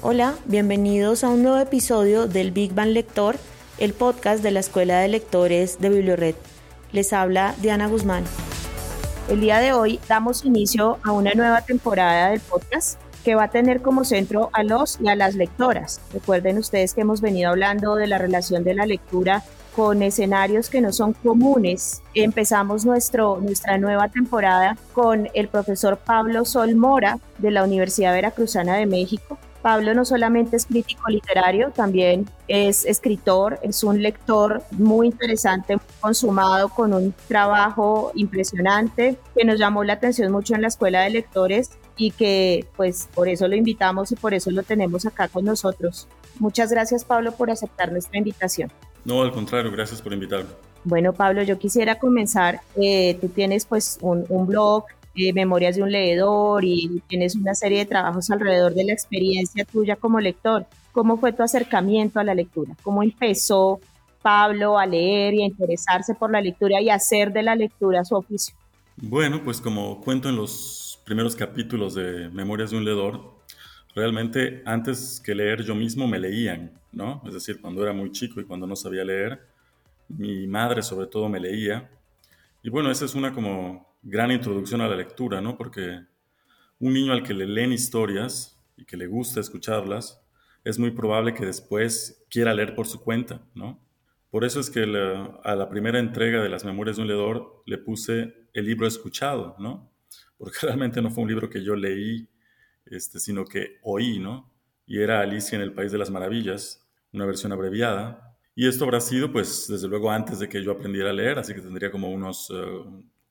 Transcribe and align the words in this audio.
Hola, 0.00 0.36
bienvenidos 0.44 1.24
a 1.24 1.28
un 1.28 1.42
nuevo 1.42 1.58
episodio 1.58 2.28
del 2.28 2.52
Big 2.52 2.72
Bang 2.72 2.90
Lector, 2.90 3.34
el 3.78 3.94
podcast 3.94 4.44
de 4.44 4.52
la 4.52 4.60
Escuela 4.60 5.00
de 5.00 5.08
Lectores 5.08 5.80
de 5.80 5.88
Bibliored. 5.88 6.36
Les 6.92 7.12
habla 7.12 7.56
Diana 7.60 7.88
Guzmán. 7.88 8.22
El 9.28 9.40
día 9.40 9.58
de 9.58 9.72
hoy 9.72 9.98
damos 10.08 10.44
inicio 10.44 10.98
a 11.02 11.10
una 11.10 11.32
nueva 11.34 11.62
temporada 11.62 12.30
del 12.30 12.38
podcast 12.38 13.00
que 13.24 13.34
va 13.34 13.44
a 13.44 13.50
tener 13.50 13.82
como 13.82 14.04
centro 14.04 14.50
a 14.52 14.62
los 14.62 15.00
y 15.00 15.08
a 15.08 15.16
las 15.16 15.34
lectoras. 15.34 16.00
Recuerden 16.12 16.58
ustedes 16.58 16.94
que 16.94 17.00
hemos 17.00 17.20
venido 17.20 17.50
hablando 17.50 17.96
de 17.96 18.06
la 18.06 18.18
relación 18.18 18.62
de 18.62 18.74
la 18.74 18.86
lectura 18.86 19.42
con 19.74 20.04
escenarios 20.04 20.70
que 20.70 20.80
no 20.80 20.92
son 20.92 21.12
comunes. 21.12 22.02
Empezamos 22.14 22.84
nuestro, 22.84 23.40
nuestra 23.40 23.78
nueva 23.78 24.08
temporada 24.08 24.76
con 24.92 25.28
el 25.34 25.48
profesor 25.48 25.96
Pablo 25.96 26.44
Sol 26.44 26.76
Mora 26.76 27.18
de 27.38 27.50
la 27.50 27.64
Universidad 27.64 28.12
Veracruzana 28.12 28.76
de 28.76 28.86
México, 28.86 29.38
Pablo 29.68 29.92
no 29.92 30.06
solamente 30.06 30.56
es 30.56 30.64
crítico 30.64 31.10
literario, 31.10 31.72
también 31.72 32.24
es 32.46 32.86
escritor, 32.86 33.58
es 33.62 33.84
un 33.84 34.00
lector 34.00 34.62
muy 34.70 35.08
interesante, 35.08 35.76
consumado 36.00 36.70
con 36.70 36.94
un 36.94 37.12
trabajo 37.28 38.10
impresionante 38.14 39.18
que 39.36 39.44
nos 39.44 39.58
llamó 39.58 39.84
la 39.84 39.92
atención 39.92 40.32
mucho 40.32 40.54
en 40.54 40.62
la 40.62 40.68
escuela 40.68 41.02
de 41.02 41.10
lectores 41.10 41.72
y 41.98 42.12
que 42.12 42.64
pues 42.78 43.10
por 43.14 43.28
eso 43.28 43.46
lo 43.46 43.56
invitamos 43.56 44.10
y 44.10 44.16
por 44.16 44.32
eso 44.32 44.50
lo 44.50 44.62
tenemos 44.62 45.04
acá 45.04 45.28
con 45.28 45.44
nosotros. 45.44 46.08
Muchas 46.38 46.70
gracias 46.70 47.04
Pablo 47.04 47.32
por 47.32 47.50
aceptar 47.50 47.92
nuestra 47.92 48.16
invitación. 48.16 48.72
No, 49.04 49.20
al 49.20 49.32
contrario, 49.32 49.70
gracias 49.70 50.00
por 50.00 50.14
invitarme. 50.14 50.48
Bueno, 50.84 51.12
Pablo, 51.12 51.42
yo 51.42 51.58
quisiera 51.58 51.98
comenzar. 51.98 52.62
Eh, 52.80 53.18
tú 53.20 53.28
tienes 53.28 53.66
pues 53.66 53.98
un, 54.00 54.24
un 54.30 54.46
blog 54.46 54.84
Memorias 55.34 55.76
de 55.76 55.82
un 55.82 55.90
leedor 55.90 56.64
y 56.64 57.02
tienes 57.08 57.34
una 57.34 57.54
serie 57.54 57.78
de 57.78 57.86
trabajos 57.86 58.30
alrededor 58.30 58.74
de 58.74 58.84
la 58.84 58.92
experiencia 58.92 59.64
tuya 59.64 59.96
como 59.96 60.20
lector. 60.20 60.66
¿Cómo 60.92 61.18
fue 61.18 61.32
tu 61.32 61.42
acercamiento 61.42 62.20
a 62.20 62.24
la 62.24 62.34
lectura? 62.34 62.74
¿Cómo 62.82 63.02
empezó 63.02 63.80
Pablo 64.22 64.78
a 64.78 64.86
leer 64.86 65.34
y 65.34 65.42
a 65.42 65.46
interesarse 65.46 66.14
por 66.14 66.30
la 66.30 66.40
lectura 66.40 66.80
y 66.80 66.90
hacer 66.90 67.32
de 67.32 67.42
la 67.42 67.54
lectura 67.54 68.04
su 68.04 68.16
oficio? 68.16 68.54
Bueno, 68.96 69.42
pues 69.44 69.60
como 69.60 70.00
cuento 70.00 70.28
en 70.28 70.36
los 70.36 71.00
primeros 71.04 71.36
capítulos 71.36 71.94
de 71.94 72.28
Memorias 72.30 72.70
de 72.70 72.78
un 72.78 72.84
leedor, 72.84 73.38
realmente 73.94 74.62
antes 74.66 75.20
que 75.24 75.34
leer 75.34 75.62
yo 75.62 75.74
mismo 75.74 76.06
me 76.06 76.18
leían, 76.18 76.72
¿no? 76.92 77.22
Es 77.26 77.34
decir, 77.34 77.60
cuando 77.60 77.82
era 77.82 77.92
muy 77.92 78.10
chico 78.12 78.40
y 78.40 78.44
cuando 78.44 78.66
no 78.66 78.76
sabía 78.76 79.04
leer, 79.04 79.40
mi 80.08 80.46
madre 80.46 80.82
sobre 80.82 81.06
todo 81.06 81.28
me 81.28 81.40
leía. 81.40 81.88
Y 82.62 82.70
bueno, 82.70 82.90
esa 82.90 83.04
es 83.04 83.14
una 83.14 83.32
como 83.32 83.87
gran 84.02 84.30
introducción 84.30 84.80
a 84.80 84.88
la 84.88 84.96
lectura, 84.96 85.40
¿no? 85.40 85.56
Porque 85.56 86.04
un 86.78 86.92
niño 86.92 87.12
al 87.12 87.22
que 87.22 87.34
le 87.34 87.46
leen 87.46 87.72
historias 87.72 88.58
y 88.76 88.84
que 88.84 88.96
le 88.96 89.06
gusta 89.06 89.40
escucharlas, 89.40 90.22
es 90.64 90.78
muy 90.78 90.90
probable 90.90 91.34
que 91.34 91.46
después 91.46 92.24
quiera 92.30 92.54
leer 92.54 92.74
por 92.74 92.86
su 92.86 93.00
cuenta, 93.00 93.42
¿no? 93.54 93.82
Por 94.30 94.44
eso 94.44 94.60
es 94.60 94.68
que 94.68 94.82
a 94.82 95.54
la 95.54 95.68
primera 95.70 95.98
entrega 95.98 96.42
de 96.42 96.48
las 96.48 96.64
Memorias 96.64 96.96
de 96.96 97.02
un 97.02 97.08
Leedor 97.08 97.62
le 97.64 97.78
puse 97.78 98.48
el 98.52 98.66
libro 98.66 98.86
escuchado, 98.86 99.56
¿no? 99.58 99.90
Porque 100.36 100.58
realmente 100.62 101.00
no 101.00 101.10
fue 101.10 101.24
un 101.24 101.30
libro 101.30 101.48
que 101.48 101.64
yo 101.64 101.74
leí, 101.74 102.28
este, 102.86 103.18
sino 103.18 103.44
que 103.44 103.78
oí, 103.82 104.18
¿no? 104.18 104.52
Y 104.86 105.00
era 105.00 105.20
Alicia 105.20 105.56
en 105.56 105.62
el 105.62 105.72
País 105.72 105.92
de 105.92 105.98
las 105.98 106.10
Maravillas, 106.10 106.86
una 107.12 107.26
versión 107.26 107.52
abreviada. 107.52 108.36
Y 108.54 108.66
esto 108.66 108.84
habrá 108.84 109.00
sido, 109.00 109.32
pues, 109.32 109.66
desde 109.68 109.88
luego 109.88 110.10
antes 110.10 110.38
de 110.38 110.48
que 110.48 110.62
yo 110.62 110.72
aprendiera 110.72 111.10
a 111.10 111.12
leer, 111.12 111.38
así 111.38 111.54
que 111.54 111.60
tendría 111.60 111.90
como 111.90 112.10
unos 112.10 112.50
eh, 112.50 112.84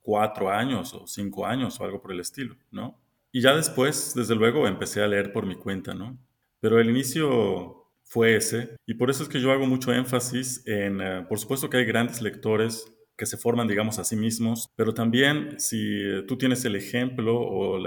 cuatro 0.08 0.50
años 0.50 0.94
o 0.94 1.06
cinco 1.06 1.46
años 1.46 1.78
o 1.78 1.84
algo 1.84 2.02
por 2.02 2.14
el 2.14 2.22
estilo, 2.22 2.56
¿no? 2.72 2.98
Y 3.30 3.42
ya 3.42 3.54
después, 3.54 4.14
desde 4.16 4.36
luego, 4.36 4.66
empecé 4.66 5.04
a 5.04 5.08
leer 5.08 5.34
por 5.34 5.46
mi 5.46 5.56
cuenta, 5.56 5.94
¿no? 5.94 6.18
Pero 6.62 6.80
el 6.80 6.90
inicio 6.90 7.92
fue 8.06 8.38
ese 8.38 8.78
y 8.86 8.94
por 8.94 9.10
eso 9.10 9.24
es 9.24 9.28
que 9.28 9.42
yo 9.42 9.52
hago 9.52 9.68
mucho 9.68 9.92
énfasis 9.92 10.66
en, 10.66 11.02
eh, 11.02 11.26
por 11.28 11.40
supuesto 11.40 11.70
que 11.70 11.76
hay 11.76 11.84
grandes 11.84 12.22
lectores 12.22 12.90
que 13.18 13.26
se 13.26 13.36
forman, 13.36 13.68
digamos, 13.68 14.00
a 14.00 14.06
sí 14.06 14.16
mismos, 14.16 14.70
pero 14.78 14.94
también 14.94 15.60
si 15.60 16.24
tú 16.26 16.38
tienes 16.38 16.64
el 16.64 16.78
ejemplo 16.78 17.36
o 17.38 17.78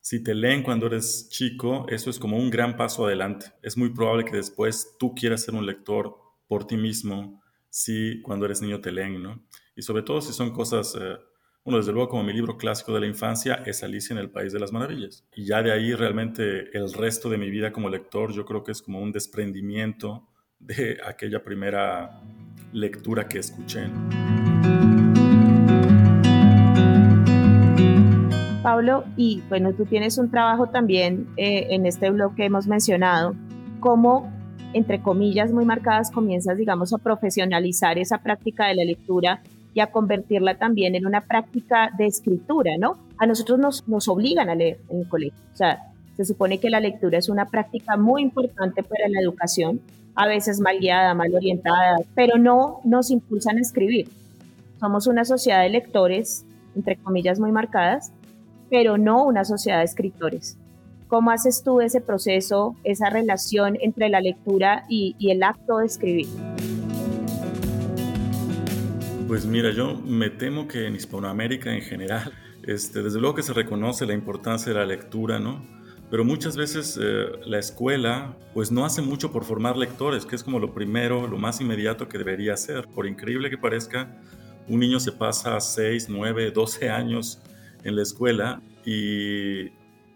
si 0.00 0.22
te 0.22 0.34
leen 0.34 0.62
cuando 0.62 0.88
eres 0.88 1.30
chico, 1.30 1.86
eso 1.88 2.10
es 2.10 2.18
como 2.18 2.36
un 2.36 2.50
gran 2.50 2.76
paso 2.76 3.06
adelante. 3.06 3.46
Es 3.62 3.78
muy 3.78 3.88
probable 3.88 4.26
que 4.26 4.36
después 4.36 4.96
tú 4.98 5.14
quieras 5.14 5.44
ser 5.44 5.54
un 5.54 5.64
lector 5.64 6.14
por 6.46 6.66
ti 6.66 6.76
mismo, 6.76 7.42
si 7.70 8.20
cuando 8.20 8.44
eres 8.44 8.60
niño 8.60 8.82
te 8.82 8.92
leen, 8.92 9.22
¿no? 9.22 9.42
Y 9.74 9.80
sobre 9.80 10.02
todo 10.02 10.20
si 10.20 10.34
son 10.34 10.50
cosas 10.50 10.94
eh, 11.00 11.16
bueno, 11.64 11.78
desde 11.78 11.92
luego 11.92 12.10
como 12.10 12.22
mi 12.22 12.34
libro 12.34 12.58
clásico 12.58 12.92
de 12.92 13.00
la 13.00 13.06
infancia 13.06 13.62
es 13.64 13.82
Alicia 13.82 14.12
en 14.12 14.18
el 14.18 14.28
País 14.28 14.52
de 14.52 14.60
las 14.60 14.70
Maravillas. 14.70 15.24
Y 15.34 15.46
ya 15.46 15.62
de 15.62 15.72
ahí 15.72 15.94
realmente 15.94 16.76
el 16.76 16.92
resto 16.92 17.30
de 17.30 17.38
mi 17.38 17.48
vida 17.48 17.72
como 17.72 17.88
lector 17.88 18.32
yo 18.34 18.44
creo 18.44 18.62
que 18.62 18.72
es 18.72 18.82
como 18.82 19.00
un 19.00 19.12
desprendimiento 19.12 20.28
de 20.58 20.98
aquella 21.02 21.42
primera 21.42 22.20
lectura 22.70 23.26
que 23.26 23.38
escuché. 23.38 23.88
Pablo, 28.62 29.04
y 29.16 29.42
bueno, 29.48 29.72
tú 29.72 29.86
tienes 29.86 30.18
un 30.18 30.30
trabajo 30.30 30.68
también 30.68 31.28
eh, 31.38 31.68
en 31.70 31.86
este 31.86 32.10
blog 32.10 32.34
que 32.34 32.44
hemos 32.44 32.66
mencionado, 32.66 33.34
cómo, 33.80 34.30
entre 34.74 35.00
comillas 35.00 35.50
muy 35.50 35.64
marcadas, 35.64 36.10
comienzas, 36.10 36.58
digamos, 36.58 36.92
a 36.92 36.98
profesionalizar 36.98 37.96
esa 37.96 38.18
práctica 38.18 38.66
de 38.66 38.74
la 38.74 38.84
lectura 38.84 39.42
y 39.74 39.80
a 39.80 39.88
convertirla 39.88 40.56
también 40.56 40.94
en 40.94 41.06
una 41.06 41.22
práctica 41.22 41.90
de 41.98 42.06
escritura, 42.06 42.72
¿no? 42.78 42.96
A 43.18 43.26
nosotros 43.26 43.58
nos, 43.58 43.86
nos 43.88 44.08
obligan 44.08 44.48
a 44.48 44.54
leer 44.54 44.78
en 44.88 45.00
el 45.00 45.08
colegio. 45.08 45.38
O 45.52 45.56
sea, 45.56 45.90
se 46.16 46.24
supone 46.24 46.58
que 46.58 46.70
la 46.70 46.80
lectura 46.80 47.18
es 47.18 47.28
una 47.28 47.46
práctica 47.46 47.96
muy 47.96 48.22
importante 48.22 48.82
para 48.84 49.08
la 49.08 49.20
educación, 49.20 49.80
a 50.14 50.28
veces 50.28 50.60
mal 50.60 50.78
guiada, 50.78 51.12
mal 51.14 51.34
orientada, 51.34 51.96
pero 52.14 52.38
no 52.38 52.80
nos 52.84 53.10
impulsan 53.10 53.58
a 53.58 53.60
escribir. 53.60 54.08
Somos 54.78 55.08
una 55.08 55.24
sociedad 55.24 55.62
de 55.62 55.70
lectores, 55.70 56.44
entre 56.76 56.96
comillas 56.96 57.40
muy 57.40 57.50
marcadas, 57.50 58.12
pero 58.70 58.96
no 58.96 59.24
una 59.24 59.44
sociedad 59.44 59.78
de 59.78 59.84
escritores. 59.84 60.56
¿Cómo 61.08 61.32
haces 61.32 61.62
tú 61.64 61.80
ese 61.80 62.00
proceso, 62.00 62.76
esa 62.84 63.10
relación 63.10 63.76
entre 63.80 64.08
la 64.08 64.20
lectura 64.20 64.84
y, 64.88 65.16
y 65.18 65.30
el 65.30 65.42
acto 65.42 65.78
de 65.78 65.86
escribir? 65.86 66.26
Pues 69.34 69.46
mira, 69.46 69.72
yo 69.72 69.96
me 69.96 70.30
temo 70.30 70.68
que 70.68 70.86
en 70.86 70.94
Hispanoamérica 70.94 71.74
en 71.74 71.82
general, 71.82 72.32
este, 72.62 73.02
desde 73.02 73.18
luego 73.18 73.34
que 73.34 73.42
se 73.42 73.52
reconoce 73.52 74.06
la 74.06 74.14
importancia 74.14 74.72
de 74.72 74.78
la 74.78 74.86
lectura, 74.86 75.40
¿no? 75.40 75.66
Pero 76.08 76.24
muchas 76.24 76.56
veces 76.56 76.96
eh, 77.02 77.32
la 77.44 77.58
escuela 77.58 78.36
pues 78.54 78.70
no 78.70 78.84
hace 78.84 79.02
mucho 79.02 79.32
por 79.32 79.42
formar 79.42 79.76
lectores, 79.76 80.24
que 80.24 80.36
es 80.36 80.44
como 80.44 80.60
lo 80.60 80.72
primero, 80.72 81.26
lo 81.26 81.36
más 81.36 81.60
inmediato 81.60 82.08
que 82.08 82.16
debería 82.16 82.54
hacer. 82.54 82.86
Por 82.94 83.08
increíble 83.08 83.50
que 83.50 83.58
parezca, 83.58 84.16
un 84.68 84.78
niño 84.78 85.00
se 85.00 85.10
pasa 85.10 85.58
6, 85.58 86.06
9, 86.10 86.52
12 86.52 86.90
años 86.90 87.42
en 87.82 87.96
la 87.96 88.02
escuela 88.02 88.62
y 88.86 89.70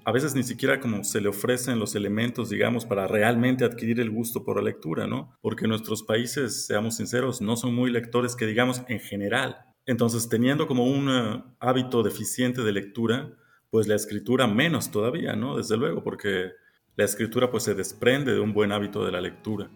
a 0.08 0.10
veces 0.10 0.34
ni 0.34 0.42
siquiera 0.42 0.80
como 0.80 1.04
se 1.04 1.20
le 1.20 1.28
ofrecen 1.28 1.78
los 1.78 1.94
elementos, 1.94 2.48
digamos, 2.48 2.86
para 2.86 3.06
realmente 3.06 3.66
adquirir 3.66 4.00
el 4.00 4.08
gusto 4.08 4.42
por 4.42 4.56
la 4.56 4.62
lectura, 4.62 5.06
¿no? 5.06 5.36
Porque 5.42 5.68
nuestros 5.68 6.02
países, 6.02 6.64
seamos 6.64 6.96
sinceros, 6.96 7.42
no 7.42 7.58
son 7.58 7.74
muy 7.74 7.90
lectores 7.90 8.34
que 8.34 8.46
digamos 8.46 8.80
en 8.88 9.00
general. 9.00 9.66
Entonces, 9.84 10.30
teniendo 10.30 10.66
como 10.66 10.86
un 10.86 11.10
eh, 11.10 11.44
hábito 11.60 12.02
deficiente 12.02 12.62
de 12.62 12.72
lectura, 12.72 13.36
pues 13.68 13.86
la 13.86 13.96
escritura 13.96 14.46
menos 14.46 14.90
todavía, 14.90 15.36
¿no? 15.36 15.58
Desde 15.58 15.76
luego, 15.76 16.02
porque 16.02 16.52
la 16.96 17.04
escritura 17.04 17.50
pues 17.50 17.64
se 17.64 17.74
desprende 17.74 18.32
de 18.32 18.40
un 18.40 18.54
buen 18.54 18.72
hábito 18.72 19.04
de 19.04 19.12
la 19.12 19.20
lectura. 19.20 19.68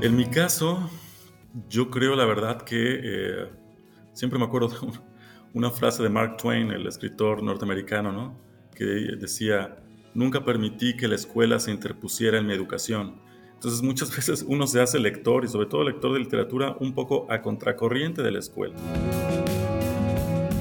En 0.00 0.16
mi 0.16 0.24
caso, 0.30 0.90
yo 1.68 1.90
creo 1.90 2.16
la 2.16 2.24
verdad 2.24 2.62
que 2.62 3.00
eh, 3.02 3.50
siempre 4.14 4.38
me 4.38 4.46
acuerdo 4.46 4.68
de 4.68 4.78
un, 4.78 5.09
una 5.54 5.70
frase 5.70 6.02
de 6.02 6.08
Mark 6.08 6.36
Twain, 6.36 6.70
el 6.70 6.86
escritor 6.86 7.42
norteamericano, 7.42 8.12
¿no? 8.12 8.38
que 8.74 8.84
decía, 8.84 9.76
nunca 10.14 10.44
permití 10.44 10.96
que 10.96 11.06
la 11.06 11.14
escuela 11.14 11.58
se 11.58 11.70
interpusiera 11.70 12.38
en 12.38 12.46
mi 12.46 12.52
educación. 12.52 13.20
Entonces 13.54 13.82
muchas 13.82 14.14
veces 14.16 14.44
uno 14.46 14.66
se 14.66 14.80
hace 14.80 14.98
lector 14.98 15.44
y 15.44 15.48
sobre 15.48 15.66
todo 15.66 15.84
lector 15.84 16.12
de 16.12 16.20
literatura 16.20 16.76
un 16.80 16.94
poco 16.94 17.26
a 17.30 17.42
contracorriente 17.42 18.22
de 18.22 18.30
la 18.30 18.38
escuela. 18.38 18.76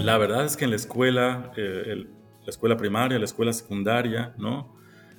La 0.01 0.17
verdad 0.17 0.45
es 0.45 0.57
que 0.57 0.65
en 0.65 0.71
la 0.71 0.75
escuela 0.75 1.51
eh, 1.55 2.05
la 2.43 2.49
escuela 2.49 2.77
primaria, 2.77 3.19
la 3.19 3.25
escuela 3.25 3.53
secundaria, 3.53 4.33
¿no? 4.37 4.75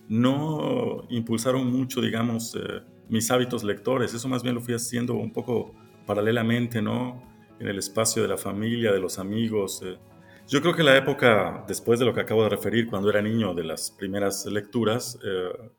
No 0.08 1.06
impulsaron 1.10 1.70
mucho, 1.70 2.00
digamos, 2.00 2.56
eh, 2.56 2.82
mis 3.08 3.30
hábitos 3.30 3.62
lectores. 3.62 4.12
Eso 4.12 4.26
más 4.26 4.42
bien 4.42 4.56
lo 4.56 4.60
fui 4.60 4.74
haciendo 4.74 5.14
un 5.14 5.32
poco 5.32 5.72
paralelamente, 6.06 6.82
¿no? 6.82 7.22
En 7.60 7.68
el 7.68 7.78
espacio 7.78 8.22
de 8.22 8.28
la 8.28 8.36
familia, 8.36 8.90
de 8.90 8.98
los 8.98 9.18
amigos. 9.18 9.82
Eh. 9.84 9.98
Yo 10.48 10.60
creo 10.60 10.74
que 10.74 10.82
la 10.82 10.96
época, 10.96 11.64
después 11.68 12.00
de 12.00 12.06
lo 12.06 12.12
que 12.12 12.20
acabo 12.20 12.42
de 12.42 12.48
referir, 12.48 12.88
cuando 12.88 13.08
era 13.10 13.22
niño, 13.22 13.54
de 13.54 13.62
las 13.62 13.90
primeras 13.92 14.46
lecturas, 14.46 15.18
eh, 15.22 15.70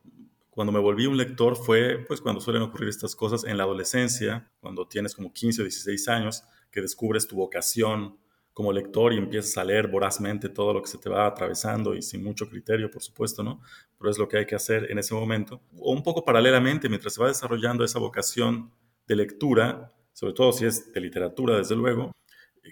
cuando 0.51 0.71
me 0.71 0.79
volví 0.79 1.07
un 1.07 1.17
lector 1.17 1.55
fue 1.55 2.05
pues 2.07 2.21
cuando 2.21 2.39
suelen 2.39 2.61
ocurrir 2.61 2.89
estas 2.89 3.15
cosas 3.15 3.43
en 3.45 3.57
la 3.57 3.63
adolescencia, 3.63 4.51
cuando 4.59 4.87
tienes 4.87 5.15
como 5.15 5.33
15 5.33 5.61
o 5.61 5.65
16 5.65 6.07
años, 6.07 6.43
que 6.71 6.81
descubres 6.81 7.27
tu 7.27 7.35
vocación 7.35 8.17
como 8.53 8.71
lector 8.73 9.13
y 9.13 9.17
empiezas 9.17 9.57
a 9.57 9.63
leer 9.63 9.87
vorazmente 9.87 10.49
todo 10.49 10.73
lo 10.73 10.81
que 10.81 10.89
se 10.89 10.97
te 10.97 11.09
va 11.09 11.25
atravesando 11.25 11.95
y 11.95 12.01
sin 12.01 12.23
mucho 12.23 12.49
criterio, 12.49 12.91
por 12.91 13.01
supuesto, 13.01 13.43
¿no? 13.43 13.61
Pero 13.97 14.11
es 14.11 14.17
lo 14.17 14.27
que 14.27 14.37
hay 14.37 14.45
que 14.45 14.55
hacer 14.55 14.91
en 14.91 14.99
ese 14.99 15.13
momento. 15.13 15.61
O 15.79 15.93
un 15.93 16.03
poco 16.03 16.25
paralelamente, 16.25 16.89
mientras 16.89 17.13
se 17.13 17.21
va 17.21 17.27
desarrollando 17.27 17.83
esa 17.83 17.99
vocación 17.99 18.71
de 19.07 19.15
lectura, 19.15 19.93
sobre 20.13 20.33
todo 20.33 20.51
si 20.51 20.65
es 20.65 20.91
de 20.93 21.01
literatura, 21.01 21.57
desde 21.57 21.75
luego, 21.75 22.11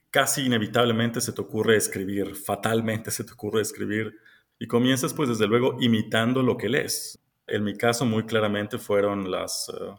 casi 0.10 0.46
inevitablemente 0.46 1.22
se 1.22 1.34
te 1.34 1.42
ocurre 1.42 1.76
escribir, 1.76 2.36
fatalmente 2.36 3.12
se 3.12 3.24
te 3.24 3.34
ocurre 3.34 3.62
escribir 3.62 4.16
y 4.60 4.68
comienzas 4.68 5.14
pues 5.14 5.30
desde 5.30 5.48
luego 5.48 5.78
imitando 5.80 6.44
lo 6.44 6.58
que 6.58 6.70
lees. 6.70 7.18
En 7.48 7.64
mi 7.64 7.76
caso, 7.76 8.06
muy 8.06 8.26
claramente 8.26 8.78
fueron 8.78 9.32
las, 9.32 9.70
eh, 9.70 9.94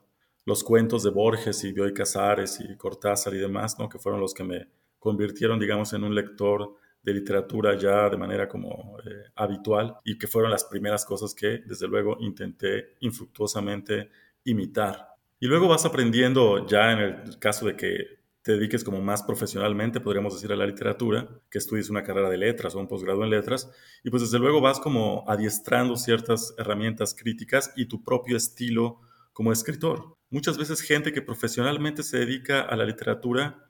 los 0.45 0.63
cuentos 0.63 1.03
de 1.03 1.11
Borges 1.11 1.65
y 1.65 1.73
Bioy 1.73 1.93
Casares 1.93 2.61
y 2.61 2.77
Cortázar 2.77 3.35
y 3.35 3.39
demás, 3.39 3.79
¿no? 3.79 3.89
que 3.89 3.99
fueron 3.99 4.21
los 4.21 4.35
que 4.35 4.45
me 4.45 4.69
convirtieron, 4.99 5.59
digamos, 5.59 5.93
en 5.95 6.05
un 6.05 6.15
lector 6.15 6.77
de 7.03 7.15
literatura 7.15 7.77
ya 7.77 8.09
de 8.11 8.19
manera 8.19 8.47
como 8.47 8.99
eh, 9.01 9.31
habitual 9.35 9.97
y 10.05 10.19
que 10.19 10.27
fueron 10.27 10.51
las 10.51 10.65
primeras 10.65 11.05
cosas 11.05 11.35
que, 11.35 11.63
desde 11.67 11.89
luego, 11.89 12.19
intenté 12.21 12.95
infructuosamente 13.01 14.11
imitar. 14.45 15.10
Y 15.41 15.47
luego 15.47 15.69
vas 15.69 15.87
aprendiendo 15.87 16.67
ya 16.67 16.93
en 16.93 16.99
el 16.99 17.39
caso 17.39 17.67
de 17.67 17.75
que 17.75 18.21
te 18.43 18.53
dediques 18.53 18.85
como 18.85 19.01
más 19.01 19.23
profesionalmente, 19.23 20.01
podríamos 20.01 20.35
decir, 20.35 20.53
a 20.53 20.57
la 20.57 20.67
literatura, 20.67 21.29
que 21.51 21.59
estudies 21.59 21.91
una 21.91 22.03
carrera 22.03 22.29
de 22.29 22.39
letras 22.39 22.75
o 22.75 22.79
un 22.79 22.89
posgrado 22.89 23.25
en 23.25 23.31
letras, 23.31 23.71
y 24.05 24.11
pues 24.11 24.23
desde 24.23 24.39
luego 24.39 24.61
vas 24.61 24.81
como 24.81 25.25
adiestrando 25.27 25.97
ciertas 25.97 26.55
herramientas 26.59 27.15
críticas 27.15 27.73
y 27.75 27.87
tu 27.87 28.03
propio 28.05 28.37
estilo 28.37 29.01
como 29.33 29.53
escritor. 29.53 30.17
Muchas 30.29 30.59
veces 30.59 30.83
gente 30.83 31.13
que 31.13 31.23
profesionalmente 31.23 32.03
se 32.03 32.19
dedica 32.19 32.61
a 32.61 32.77
la 32.77 32.85
literatura 32.85 33.67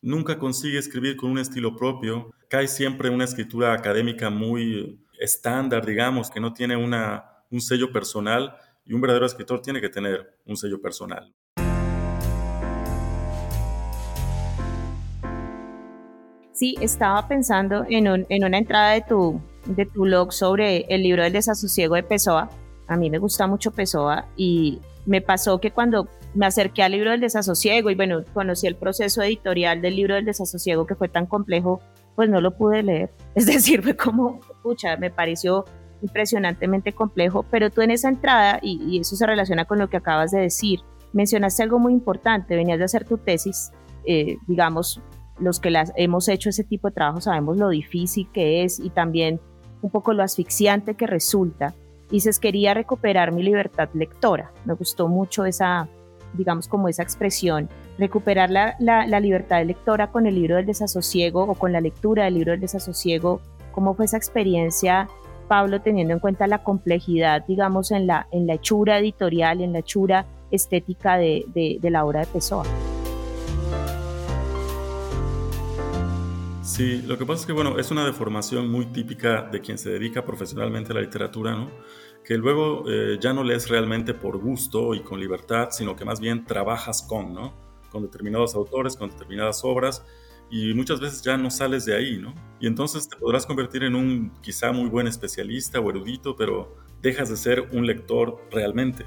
nunca 0.00 0.38
consigue 0.38 0.78
escribir 0.78 1.16
con 1.16 1.30
un 1.30 1.38
estilo 1.38 1.76
propio, 1.76 2.32
cae 2.48 2.68
siempre 2.68 3.08
en 3.08 3.14
una 3.14 3.24
escritura 3.24 3.72
académica 3.72 4.30
muy 4.30 5.04
estándar, 5.18 5.84
digamos, 5.84 6.30
que 6.30 6.40
no 6.40 6.52
tiene 6.52 6.76
una, 6.76 7.24
un 7.50 7.60
sello 7.60 7.92
personal, 7.92 8.54
y 8.88 8.94
un 8.94 9.02
verdadero 9.02 9.26
escritor 9.26 9.60
tiene 9.60 9.80
que 9.80 9.90
tener 9.90 10.38
un 10.46 10.56
sello 10.56 10.80
personal. 10.80 11.32
Sí, 16.52 16.74
estaba 16.80 17.28
pensando 17.28 17.84
en, 17.88 18.08
una 18.08 18.58
entrada 18.58 18.92
de 18.92 19.02
tu, 19.02 19.40
de 19.66 19.86
tu 19.86 20.02
blog 20.02 20.32
sobre 20.32 20.86
el 20.88 21.02
libro 21.02 21.22
del 21.22 21.34
desasosiego 21.34 21.94
de 21.94 22.02
Pessoa. 22.02 22.50
A 22.88 22.96
mí 22.96 23.10
me 23.10 23.18
gusta 23.18 23.46
mucho 23.46 23.70
Pessoa 23.70 24.26
y 24.36 24.80
me 25.06 25.20
pasó 25.20 25.60
que 25.60 25.70
cuando 25.70 26.08
me 26.34 26.46
acerqué 26.46 26.82
al 26.82 26.92
libro 26.92 27.10
del 27.10 27.20
desasosiego 27.20 27.90
y 27.90 27.94
bueno, 27.94 28.24
conocí 28.32 28.66
el 28.66 28.74
proceso 28.74 29.22
editorial 29.22 29.82
del 29.82 29.96
libro 29.96 30.14
del 30.14 30.24
desasosiego 30.24 30.86
que 30.86 30.94
fue 30.94 31.08
tan 31.08 31.26
complejo, 31.26 31.80
pues 32.16 32.28
no 32.28 32.40
lo 32.40 32.56
pude 32.56 32.82
leer. 32.82 33.10
Es 33.34 33.46
decir, 33.46 33.82
fue 33.82 33.94
como, 33.94 34.40
pucha, 34.62 34.96
me 34.96 35.10
pareció 35.10 35.66
impresionantemente 36.02 36.92
complejo, 36.92 37.44
pero 37.50 37.70
tú 37.70 37.80
en 37.82 37.90
esa 37.90 38.08
entrada, 38.08 38.58
y, 38.62 38.98
eso 39.00 39.16
se 39.16 39.26
relaciona 39.26 39.64
con 39.64 39.78
lo 39.78 39.88
que 39.88 39.96
acabas 39.96 40.30
de 40.30 40.40
decir, 40.40 40.80
mencionaste 41.12 41.62
algo 41.62 41.78
muy 41.78 41.92
importante, 41.92 42.56
venías 42.56 42.78
de 42.78 42.84
hacer 42.84 43.04
tu 43.04 43.18
tesis, 43.18 43.72
eh, 44.04 44.36
digamos, 44.46 45.00
los 45.38 45.60
que 45.60 45.70
las 45.70 45.92
hemos 45.96 46.28
hecho 46.28 46.50
ese 46.50 46.64
tipo 46.64 46.88
de 46.88 46.94
trabajo 46.94 47.20
sabemos 47.20 47.56
lo 47.56 47.68
difícil 47.68 48.28
que 48.32 48.64
es 48.64 48.80
y 48.80 48.90
también 48.90 49.40
un 49.82 49.90
poco 49.90 50.12
lo 50.12 50.22
asfixiante 50.22 50.94
que 50.94 51.06
resulta. 51.06 51.74
Dices, 52.10 52.38
quería 52.38 52.74
recuperar 52.74 53.32
mi 53.32 53.42
libertad 53.42 53.88
lectora. 53.92 54.50
Me 54.64 54.74
gustó 54.74 55.08
mucho 55.08 55.44
esa, 55.44 55.88
digamos, 56.32 56.66
como 56.66 56.88
esa 56.88 57.02
expresión. 57.02 57.68
Recuperar 57.98 58.50
la, 58.50 58.76
la, 58.78 59.20
libertad 59.20 59.64
lectora 59.64 60.10
con 60.10 60.26
el 60.26 60.34
libro 60.34 60.56
del 60.56 60.66
desasosiego 60.66 61.42
o 61.42 61.54
con 61.54 61.72
la 61.72 61.80
lectura 61.80 62.24
del 62.24 62.34
libro 62.34 62.52
del 62.52 62.60
desasosiego. 62.60 63.40
¿Cómo 63.72 63.94
fue 63.94 64.06
esa 64.06 64.16
experiencia, 64.16 65.08
Pablo, 65.48 65.80
teniendo 65.80 66.14
en 66.14 66.20
cuenta 66.20 66.46
la 66.46 66.62
complejidad, 66.62 67.44
digamos, 67.46 67.90
en 67.90 68.06
la, 68.06 68.28
en 68.30 68.46
la 68.46 68.54
hechura 68.54 68.98
editorial, 68.98 69.60
en 69.60 69.72
la 69.72 69.80
hechura 69.80 70.26
estética 70.50 71.16
de, 71.16 71.44
de, 71.54 71.78
de 71.80 71.90
la 71.90 72.04
obra 72.04 72.20
de 72.20 72.26
Pessoa? 72.26 72.64
Sí, 76.62 77.02
lo 77.02 77.16
que 77.16 77.24
pasa 77.24 77.40
es 77.40 77.46
que, 77.46 77.52
bueno, 77.52 77.78
es 77.78 77.90
una 77.90 78.04
deformación 78.04 78.70
muy 78.70 78.86
típica 78.86 79.42
de 79.42 79.60
quien 79.60 79.78
se 79.78 79.90
dedica 79.90 80.24
profesionalmente 80.24 80.92
a 80.92 80.96
la 80.96 81.00
literatura, 81.00 81.52
¿no? 81.52 81.70
Que 82.22 82.36
luego 82.36 82.84
eh, 82.86 83.16
ya 83.18 83.32
no 83.32 83.42
lees 83.42 83.68
realmente 83.70 84.12
por 84.12 84.38
gusto 84.38 84.94
y 84.94 85.00
con 85.00 85.18
libertad, 85.18 85.68
sino 85.70 85.96
que 85.96 86.04
más 86.04 86.20
bien 86.20 86.44
trabajas 86.44 87.02
con, 87.02 87.32
¿no? 87.32 87.54
Con 87.90 88.02
determinados 88.02 88.54
autores, 88.54 88.96
con 88.96 89.08
determinadas 89.08 89.64
obras, 89.64 90.04
y 90.50 90.74
muchas 90.74 91.00
veces 91.00 91.22
ya 91.22 91.36
no 91.36 91.50
sales 91.50 91.84
de 91.84 91.96
ahí, 91.96 92.18
¿no? 92.18 92.34
Y 92.60 92.66
entonces 92.66 93.08
te 93.08 93.16
podrás 93.16 93.46
convertir 93.46 93.84
en 93.84 93.94
un 93.94 94.32
quizá 94.40 94.72
muy 94.72 94.88
buen 94.88 95.06
especialista 95.06 95.80
o 95.80 95.90
erudito, 95.90 96.34
pero 96.36 96.76
dejas 97.02 97.28
de 97.28 97.36
ser 97.36 97.68
un 97.72 97.86
lector 97.86 98.40
realmente. 98.50 99.04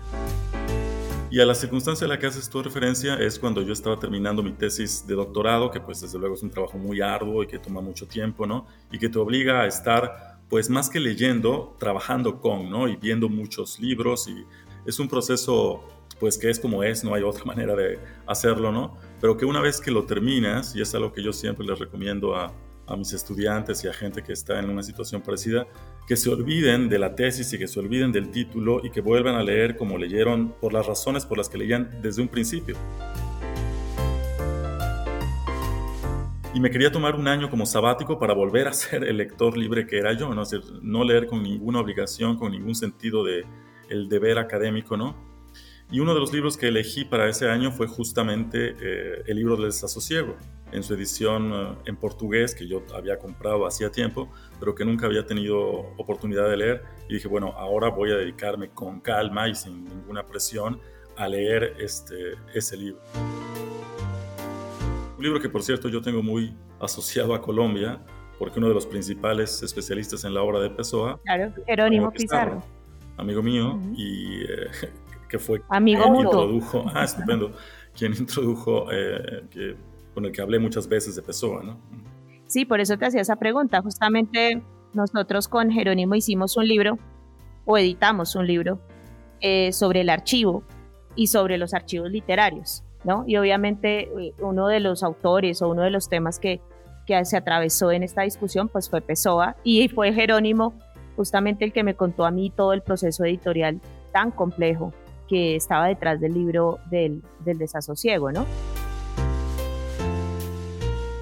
Y 1.31 1.39
a 1.39 1.45
la 1.45 1.55
circunstancia 1.55 2.05
a 2.05 2.09
la 2.09 2.19
que 2.19 2.27
haces 2.27 2.49
tu 2.49 2.61
referencia 2.61 3.15
es 3.15 3.39
cuando 3.39 3.61
yo 3.61 3.71
estaba 3.71 3.97
terminando 3.97 4.43
mi 4.43 4.51
tesis 4.51 5.07
de 5.07 5.15
doctorado, 5.15 5.71
que 5.71 5.79
pues 5.79 6.01
desde 6.01 6.19
luego 6.19 6.35
es 6.35 6.43
un 6.43 6.49
trabajo 6.49 6.77
muy 6.77 6.99
arduo 6.99 7.41
y 7.41 7.47
que 7.47 7.57
toma 7.57 7.79
mucho 7.79 8.05
tiempo, 8.05 8.45
¿no? 8.45 8.67
Y 8.91 8.99
que 8.99 9.07
te 9.07 9.17
obliga 9.17 9.61
a 9.61 9.65
estar, 9.65 10.39
pues 10.49 10.69
más 10.69 10.89
que 10.89 10.99
leyendo, 10.99 11.77
trabajando 11.79 12.41
con, 12.41 12.69
¿no? 12.69 12.89
Y 12.89 12.97
viendo 12.97 13.29
muchos 13.29 13.79
libros 13.79 14.27
y 14.27 14.45
es 14.85 14.99
un 14.99 15.07
proceso, 15.07 15.87
pues 16.19 16.37
que 16.37 16.49
es 16.49 16.59
como 16.59 16.83
es, 16.83 17.01
no 17.05 17.13
hay 17.13 17.23
otra 17.23 17.45
manera 17.45 17.75
de 17.75 17.97
hacerlo, 18.27 18.73
¿no? 18.73 18.97
Pero 19.21 19.37
que 19.37 19.45
una 19.45 19.61
vez 19.61 19.79
que 19.79 19.91
lo 19.91 20.03
terminas, 20.03 20.75
y 20.75 20.81
es 20.81 20.93
algo 20.95 21.13
que 21.13 21.21
yo 21.23 21.31
siempre 21.31 21.65
les 21.65 21.77
recomiendo 21.77 22.35
a, 22.35 22.51
a 22.87 22.97
mis 22.97 23.13
estudiantes 23.13 23.83
y 23.83 23.87
a 23.87 23.93
gente 23.93 24.23
que 24.23 24.33
está 24.33 24.59
en 24.59 24.69
una 24.69 24.83
situación 24.83 25.21
parecida, 25.21 25.67
que 26.07 26.17
se 26.17 26.29
olviden 26.29 26.89
de 26.89 26.99
la 26.99 27.15
tesis 27.15 27.53
y 27.53 27.57
que 27.57 27.67
se 27.67 27.79
olviden 27.79 28.11
del 28.11 28.31
título 28.31 28.81
y 28.83 28.89
que 28.89 28.99
vuelvan 28.99 29.35
a 29.35 29.43
leer 29.43 29.77
como 29.77 29.97
leyeron 29.97 30.53
por 30.59 30.73
las 30.73 30.85
razones 30.87 31.25
por 31.25 31.37
las 31.37 31.47
que 31.47 31.59
leían 31.59 32.01
desde 32.01 32.21
un 32.21 32.27
principio. 32.27 32.75
Y 36.53 36.59
me 36.59 36.69
quería 36.69 36.91
tomar 36.91 37.15
un 37.15 37.27
año 37.27 37.49
como 37.49 37.65
sabático 37.65 38.19
para 38.19 38.33
volver 38.33 38.67
a 38.67 38.73
ser 38.73 39.03
el 39.03 39.17
lector 39.17 39.55
libre 39.55 39.87
que 39.87 39.97
era 39.97 40.13
yo, 40.13 40.33
¿no? 40.33 40.43
no 40.81 41.03
leer 41.03 41.27
con 41.27 41.43
ninguna 41.43 41.79
obligación, 41.79 42.37
con 42.37 42.51
ningún 42.51 42.75
sentido 42.75 43.23
de 43.23 43.45
el 43.89 44.09
deber 44.09 44.37
académico, 44.37 44.97
¿no? 44.97 45.30
Y 45.91 45.99
uno 45.99 46.13
de 46.13 46.21
los 46.21 46.31
libros 46.31 46.55
que 46.55 46.69
elegí 46.69 47.03
para 47.03 47.27
ese 47.27 47.49
año 47.49 47.69
fue 47.69 47.85
justamente 47.85 48.75
eh, 48.79 49.23
el 49.27 49.35
libro 49.35 49.57
del 49.57 49.65
desasosiego, 49.65 50.37
en 50.71 50.83
su 50.83 50.93
edición 50.93 51.51
eh, 51.53 51.75
en 51.85 51.97
portugués, 51.97 52.55
que 52.55 52.65
yo 52.65 52.81
había 52.95 53.19
comprado 53.19 53.67
hacía 53.67 53.91
tiempo, 53.91 54.31
pero 54.57 54.73
que 54.73 54.85
nunca 54.85 55.05
había 55.05 55.25
tenido 55.25 55.59
oportunidad 55.97 56.49
de 56.49 56.55
leer. 56.55 56.83
Y 57.09 57.15
dije, 57.15 57.27
bueno, 57.27 57.53
ahora 57.57 57.89
voy 57.89 58.09
a 58.11 58.15
dedicarme 58.15 58.69
con 58.69 59.01
calma 59.01 59.49
y 59.49 59.55
sin 59.55 59.83
ninguna 59.83 60.25
presión 60.25 60.79
a 61.17 61.27
leer 61.27 61.75
este, 61.77 62.35
ese 62.53 62.77
libro. 62.77 63.01
Un 65.17 65.23
libro 65.23 65.41
que, 65.41 65.49
por 65.49 65.61
cierto, 65.61 65.89
yo 65.89 66.01
tengo 66.01 66.23
muy 66.23 66.55
asociado 66.79 67.35
a 67.35 67.41
Colombia, 67.41 68.01
porque 68.39 68.59
uno 68.59 68.69
de 68.69 68.75
los 68.75 68.85
principales 68.85 69.61
especialistas 69.61 70.23
en 70.23 70.33
la 70.35 70.41
obra 70.41 70.61
de 70.61 70.69
Pessoa, 70.69 71.19
claro, 71.25 71.53
Jerónimo 71.67 72.11
Pizarro, 72.11 72.63
amigo 73.17 73.43
mío, 73.43 73.77
y 73.93 74.43
eh, 74.43 74.67
que 75.31 75.39
fue 75.39 75.61
Amigo 75.69 76.03
quien 76.03 76.15
introdujo, 76.17 76.85
ah, 76.93 77.05
estupendo, 77.05 77.53
quien 77.97 78.13
introdujo, 78.13 78.91
eh, 78.91 79.45
que, 79.49 79.77
con 80.13 80.25
el 80.25 80.31
que 80.33 80.41
hablé 80.41 80.59
muchas 80.59 80.87
veces 80.87 81.15
de 81.15 81.21
Pessoa, 81.21 81.63
¿no? 81.63 81.79
Sí, 82.47 82.65
por 82.65 82.81
eso 82.81 82.97
te 82.97 83.05
hacía 83.05 83.21
esa 83.21 83.37
pregunta. 83.37 83.81
Justamente 83.81 84.61
nosotros 84.93 85.47
con 85.47 85.71
Jerónimo 85.71 86.15
hicimos 86.15 86.57
un 86.57 86.67
libro, 86.67 86.99
o 87.63 87.77
editamos 87.77 88.35
un 88.35 88.45
libro, 88.45 88.81
eh, 89.39 89.71
sobre 89.71 90.01
el 90.01 90.09
archivo 90.09 90.63
y 91.15 91.27
sobre 91.27 91.57
los 91.57 91.73
archivos 91.73 92.11
literarios, 92.11 92.83
¿no? 93.05 93.23
Y 93.25 93.37
obviamente 93.37 94.01
eh, 94.01 94.33
uno 94.39 94.67
de 94.67 94.81
los 94.81 95.01
autores 95.01 95.61
o 95.61 95.69
uno 95.69 95.83
de 95.83 95.91
los 95.91 96.09
temas 96.09 96.39
que, 96.39 96.59
que 97.07 97.23
se 97.23 97.37
atravesó 97.37 97.91
en 97.93 98.03
esta 98.03 98.23
discusión, 98.23 98.67
pues 98.67 98.89
fue 98.89 98.99
Pessoa, 98.99 99.55
y 99.63 99.87
fue 99.87 100.11
Jerónimo 100.11 100.73
justamente 101.15 101.63
el 101.63 101.71
que 101.71 101.83
me 101.83 101.95
contó 101.95 102.25
a 102.25 102.31
mí 102.31 102.49
todo 102.49 102.73
el 102.73 102.81
proceso 102.81 103.23
editorial 103.23 103.79
tan 104.11 104.31
complejo 104.31 104.93
que 105.31 105.55
estaba 105.55 105.87
detrás 105.87 106.19
del 106.19 106.33
libro 106.33 106.79
del, 106.89 107.23
desasosiego, 107.45 108.33
¿no? 108.33 108.45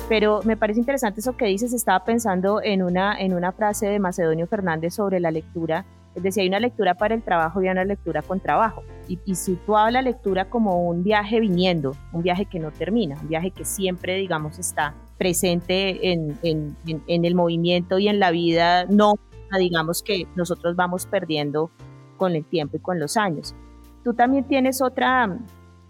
Pero 0.10 0.40
me 0.44 0.58
parece 0.58 0.80
interesante 0.80 1.20
eso 1.20 1.38
que 1.38 1.46
dices, 1.46 1.74
estaba 1.74 2.04
pensando 2.04 2.60
en 2.64 2.82
una, 2.82 3.20
en 3.20 3.36
una 3.36 3.52
frase 3.52 3.86
de 3.86 4.00
Macedonio 4.00 4.48
Fernández 4.48 4.96
sobre 4.96 5.20
la 5.20 5.30
lectura, 5.30 5.86
es 6.16 6.24
decir, 6.24 6.42
hay 6.42 6.48
una 6.48 6.60
lectura 6.60 6.96
para 6.96 7.14
el 7.14 7.22
trabajo 7.22 7.62
y 7.62 7.70
una 7.70 7.86
lectura 7.86 8.24
con 8.24 8.40
trabajo. 8.40 8.82
Y, 9.08 9.20
y 9.26 9.36
situaba 9.36 9.92
la 9.92 10.02
lectura 10.02 10.50
como 10.50 10.90
un 10.90 11.04
viaje 11.04 11.40
viniendo, 11.40 11.96
un 12.12 12.24
viaje 12.24 12.46
que 12.46 12.58
no 12.58 12.72
termina, 12.72 13.16
un 13.22 13.28
viaje 13.28 13.52
que 13.52 13.64
siempre, 13.64 14.16
digamos, 14.16 14.58
está 14.58 14.96
presente 15.20 16.12
en, 16.12 16.36
en, 16.42 16.76
en 16.88 17.26
el 17.26 17.36
movimiento 17.36 18.00
y 18.00 18.08
en 18.08 18.20
la 18.20 18.32
vida 18.32 18.86
no 18.86 19.14
digamos, 19.58 20.04
que 20.04 20.28
nosotros 20.36 20.76
vamos 20.76 21.08
perdiendo 21.08 21.72
con 22.18 22.36
el 22.36 22.46
tiempo 22.46 22.78
y 22.78 22.80
con 22.80 23.00
los 23.00 23.18
años. 23.18 23.56
Tú 24.04 24.14
también 24.14 24.46
tienes 24.46 24.82
otra, 24.82 25.38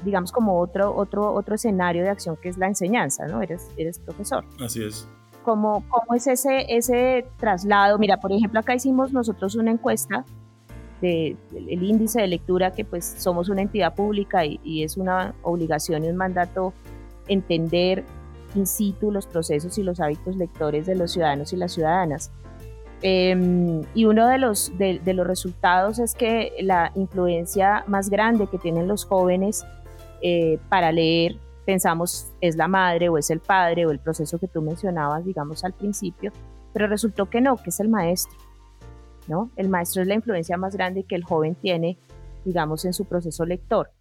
digamos, 0.03 0.31
como 0.31 0.59
otro, 0.59 0.95
otro, 0.95 1.33
otro 1.33 1.55
escenario 1.55 2.03
de 2.03 2.09
acción 2.09 2.37
que 2.37 2.49
es 2.49 2.57
la 2.57 2.67
enseñanza, 2.67 3.27
¿no? 3.27 3.41
Eres, 3.41 3.69
eres 3.77 3.99
profesor. 3.99 4.43
Así 4.59 4.83
es. 4.83 5.07
¿Cómo, 5.43 5.83
¿Cómo 5.89 6.15
es 6.15 6.27
ese, 6.27 6.65
ese 6.69 7.25
traslado? 7.37 7.97
Mira, 7.97 8.17
por 8.17 8.31
ejemplo, 8.31 8.59
acá 8.59 8.75
hicimos 8.75 9.13
nosotros 9.13 9.55
una 9.55 9.71
encuesta 9.71 10.25
del 11.01 11.37
de, 11.51 11.73
el 11.73 11.83
índice 11.83 12.21
de 12.21 12.27
lectura, 12.27 12.71
que 12.71 12.83
pues 12.83 13.05
somos 13.05 13.47
una 13.49 13.61
entidad 13.61 13.95
pública 13.95 14.45
y, 14.45 14.59
y 14.63 14.83
es 14.83 14.97
una 14.97 15.33
obligación 15.43 16.03
y 16.03 16.09
un 16.09 16.17
mandato 16.17 16.73
entender 17.27 18.03
in 18.55 18.65
situ 18.65 19.11
los 19.11 19.27
procesos 19.27 19.77
y 19.77 19.83
los 19.83 19.99
hábitos 19.99 20.35
lectores 20.35 20.85
de 20.85 20.95
los 20.95 21.11
ciudadanos 21.11 21.53
y 21.53 21.57
las 21.57 21.71
ciudadanas. 21.73 22.31
Eh, 23.01 23.81
y 23.93 24.05
uno 24.05 24.27
de 24.27 24.37
los, 24.37 24.77
de, 24.77 25.13
los 25.13 25.25
resultados 25.25 25.99
es 25.99 26.13
que 26.13 26.51
la 26.61 26.91
influencia 26.95 27.83
más 27.87 28.09
grande 28.09 28.47
que 28.47 28.57
tienen 28.57 28.87
los 28.87 29.05
jóvenes 29.05 29.65
eh, 30.21 30.59
para 30.69 30.91
leer, 30.91 31.37
pensamos, 31.65 32.33
es 32.41 32.57
la 32.57 32.67
madre 32.67 33.09
o 33.09 33.17
es 33.17 33.29
el 33.29 33.39
padre 33.39 33.85
o 33.85 33.91
el 33.91 33.99
proceso 33.99 34.37
que 34.37 34.47
tú 34.47 34.61
mencionabas, 34.61 35.23
digamos, 35.23 35.63
al 35.63 35.73
principio, 35.73 36.33
pero 36.73 36.87
resultó 36.87 37.29
que 37.29 37.41
no, 37.41 37.55
que 37.57 37.69
es 37.69 37.79
el 37.79 37.89
maestro. 37.89 38.37
¿no? 39.27 39.51
El 39.55 39.69
maestro 39.69 40.01
es 40.01 40.07
la 40.07 40.15
influencia 40.15 40.57
más 40.57 40.75
grande 40.75 41.05
que 41.05 41.15
el 41.15 41.23
joven 41.23 41.55
tiene, 41.55 41.99
digamos, 42.43 42.83
en 42.85 42.93
su 42.93 43.05
proceso 43.05 43.45
lector. 43.45 43.91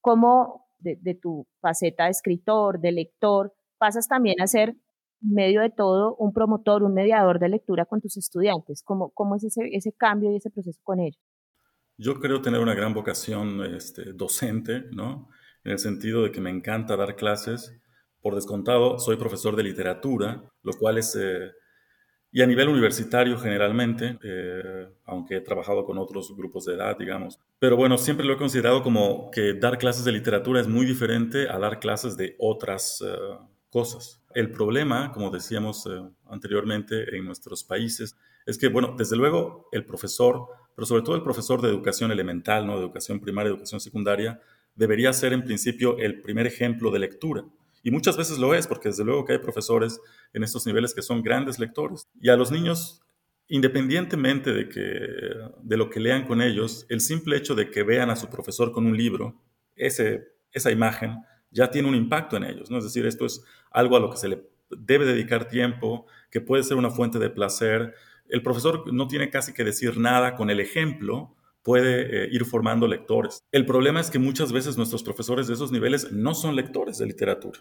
¿Cómo 0.00 0.66
de, 0.78 0.96
de 1.00 1.14
tu 1.14 1.46
faceta 1.60 2.04
de 2.04 2.10
escritor, 2.10 2.80
de 2.80 2.92
lector, 2.92 3.54
pasas 3.78 4.08
también 4.08 4.40
a 4.40 4.46
ser 4.46 4.74
medio 5.20 5.60
de 5.60 5.70
todo, 5.70 6.16
un 6.16 6.32
promotor, 6.32 6.82
un 6.82 6.94
mediador 6.94 7.38
de 7.38 7.48
lectura 7.48 7.84
con 7.84 8.00
tus 8.00 8.16
estudiantes? 8.16 8.82
¿Cómo, 8.82 9.10
cómo 9.10 9.36
es 9.36 9.44
ese, 9.44 9.68
ese 9.72 9.92
cambio 9.92 10.32
y 10.32 10.36
ese 10.36 10.50
proceso 10.50 10.80
con 10.82 11.00
ellos? 11.00 11.20
Yo 11.98 12.20
creo 12.20 12.42
tener 12.42 12.60
una 12.60 12.74
gran 12.74 12.92
vocación 12.92 13.62
este, 13.64 14.12
docente, 14.12 14.84
¿no? 14.92 15.28
En 15.64 15.72
el 15.72 15.78
sentido 15.78 16.22
de 16.22 16.30
que 16.30 16.40
me 16.40 16.50
encanta 16.50 16.96
dar 16.96 17.16
clases. 17.16 17.74
Por 18.20 18.34
descontado, 18.34 18.98
soy 18.98 19.16
profesor 19.16 19.56
de 19.56 19.62
literatura, 19.62 20.44
lo 20.62 20.72
cual 20.74 20.98
es... 20.98 21.16
Eh, 21.16 21.50
y 22.32 22.42
a 22.42 22.46
nivel 22.46 22.68
universitario 22.68 23.38
generalmente, 23.38 24.18
eh, 24.22 24.88
aunque 25.06 25.36
he 25.36 25.40
trabajado 25.40 25.86
con 25.86 25.96
otros 25.96 26.36
grupos 26.36 26.66
de 26.66 26.74
edad, 26.74 26.98
digamos. 26.98 27.40
Pero 27.58 27.76
bueno, 27.76 27.96
siempre 27.96 28.26
lo 28.26 28.34
he 28.34 28.36
considerado 28.36 28.82
como 28.82 29.30
que 29.30 29.54
dar 29.54 29.78
clases 29.78 30.04
de 30.04 30.12
literatura 30.12 30.60
es 30.60 30.68
muy 30.68 30.84
diferente 30.84 31.48
a 31.48 31.58
dar 31.58 31.80
clases 31.80 32.14
de 32.18 32.36
otras 32.38 33.00
uh, 33.00 33.55
cosas. 33.70 34.22
El 34.34 34.50
problema, 34.50 35.12
como 35.12 35.30
decíamos 35.30 35.86
eh, 35.86 36.02
anteriormente 36.26 37.16
en 37.16 37.24
nuestros 37.24 37.64
países, 37.64 38.16
es 38.46 38.58
que, 38.58 38.68
bueno, 38.68 38.94
desde 38.96 39.16
luego 39.16 39.68
el 39.72 39.84
profesor, 39.84 40.46
pero 40.74 40.86
sobre 40.86 41.02
todo 41.02 41.16
el 41.16 41.22
profesor 41.22 41.60
de 41.60 41.68
educación 41.68 42.12
elemental, 42.12 42.66
¿no? 42.66 42.76
de 42.76 42.84
educación 42.84 43.20
primaria, 43.20 43.50
educación 43.50 43.80
secundaria, 43.80 44.40
debería 44.74 45.12
ser 45.12 45.32
en 45.32 45.42
principio 45.42 45.98
el 45.98 46.20
primer 46.20 46.46
ejemplo 46.46 46.90
de 46.90 47.00
lectura. 47.00 47.44
Y 47.82 47.90
muchas 47.90 48.16
veces 48.16 48.38
lo 48.38 48.54
es, 48.54 48.66
porque 48.66 48.88
desde 48.88 49.04
luego 49.04 49.24
que 49.24 49.34
hay 49.34 49.38
profesores 49.38 50.00
en 50.32 50.42
estos 50.42 50.66
niveles 50.66 50.94
que 50.94 51.02
son 51.02 51.22
grandes 51.22 51.58
lectores. 51.58 52.08
Y 52.20 52.28
a 52.28 52.36
los 52.36 52.50
niños, 52.50 53.00
independientemente 53.48 54.52
de, 54.52 54.68
que, 54.68 54.80
de 55.62 55.76
lo 55.76 55.88
que 55.88 56.00
lean 56.00 56.26
con 56.26 56.42
ellos, 56.42 56.84
el 56.88 57.00
simple 57.00 57.36
hecho 57.36 57.54
de 57.54 57.70
que 57.70 57.84
vean 57.84 58.10
a 58.10 58.16
su 58.16 58.28
profesor 58.28 58.72
con 58.72 58.86
un 58.86 58.96
libro, 58.96 59.40
ese, 59.76 60.24
esa 60.52 60.70
imagen, 60.70 61.18
ya 61.56 61.70
tiene 61.70 61.88
un 61.88 61.94
impacto 61.94 62.36
en 62.36 62.44
ellos, 62.44 62.70
¿no? 62.70 62.78
Es 62.78 62.84
decir, 62.84 63.06
esto 63.06 63.24
es 63.24 63.42
algo 63.70 63.96
a 63.96 64.00
lo 64.00 64.10
que 64.10 64.18
se 64.18 64.28
le 64.28 64.46
debe 64.70 65.06
dedicar 65.06 65.48
tiempo, 65.48 66.06
que 66.30 66.40
puede 66.40 66.62
ser 66.62 66.76
una 66.76 66.90
fuente 66.90 67.18
de 67.18 67.30
placer. 67.30 67.94
El 68.28 68.42
profesor 68.42 68.92
no 68.92 69.08
tiene 69.08 69.30
casi 69.30 69.54
que 69.54 69.64
decir 69.64 69.98
nada 69.98 70.36
con 70.36 70.50
el 70.50 70.60
ejemplo, 70.60 71.34
puede 71.62 72.24
eh, 72.24 72.28
ir 72.30 72.44
formando 72.44 72.86
lectores. 72.86 73.42
El 73.52 73.64
problema 73.64 74.00
es 74.00 74.10
que 74.10 74.18
muchas 74.18 74.52
veces 74.52 74.76
nuestros 74.76 75.02
profesores 75.02 75.46
de 75.46 75.54
esos 75.54 75.72
niveles 75.72 76.12
no 76.12 76.34
son 76.34 76.54
lectores 76.54 76.98
de 76.98 77.06
literatura. 77.06 77.58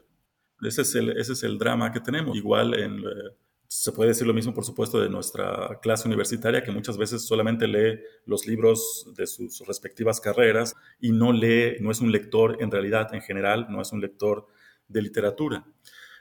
Ese 0.61 0.81
es 0.81 0.93
el, 0.95 1.17
ese 1.17 1.33
es 1.33 1.43
el 1.43 1.57
drama 1.57 1.91
que 1.91 2.01
tenemos. 2.01 2.35
Igual 2.35 2.73
en, 2.77 2.99
eh, 2.99 3.35
se 3.67 3.91
puede 3.91 4.09
decir 4.09 4.27
lo 4.27 4.33
mismo, 4.33 4.53
por 4.53 4.65
supuesto, 4.65 4.99
de 4.99 5.09
nuestra 5.09 5.79
clase 5.81 6.07
universitaria, 6.07 6.63
que 6.63 6.71
muchas 6.71 6.97
veces 6.97 7.25
solamente 7.25 7.67
lee 7.67 7.99
los 8.25 8.47
libros 8.47 9.11
de 9.15 9.25
sus 9.27 9.65
respectivas 9.67 10.21
carreras 10.21 10.75
y 10.99 11.11
no 11.11 11.31
lee, 11.31 11.77
no 11.79 11.91
es 11.91 12.01
un 12.01 12.11
lector 12.11 12.57
en 12.59 12.71
realidad, 12.71 13.13
en 13.13 13.21
general, 13.21 13.67
no 13.69 13.81
es 13.81 13.91
un 13.91 14.01
lector 14.01 14.47
de 14.87 15.01
literatura. 15.01 15.65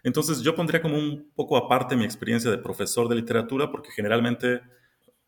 Entonces 0.02 0.40
yo 0.42 0.54
pondría 0.54 0.82
como 0.82 0.98
un 0.98 1.32
poco 1.34 1.56
aparte 1.56 1.96
mi 1.96 2.04
experiencia 2.04 2.50
de 2.50 2.58
profesor 2.58 3.08
de 3.08 3.16
literatura, 3.16 3.70
porque 3.70 3.90
generalmente 3.90 4.60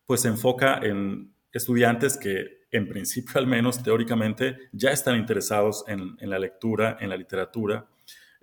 pues 0.04 0.20
se 0.20 0.28
enfoca 0.28 0.78
en 0.82 1.34
estudiantes 1.52 2.16
que 2.16 2.66
en 2.70 2.88
principio 2.88 3.38
al 3.38 3.46
menos 3.46 3.82
teóricamente 3.82 4.68
ya 4.72 4.90
están 4.90 5.16
interesados 5.16 5.84
en, 5.88 6.16
en 6.20 6.30
la 6.30 6.38
lectura, 6.38 6.98
en 7.00 7.08
la 7.08 7.16
literatura, 7.16 7.88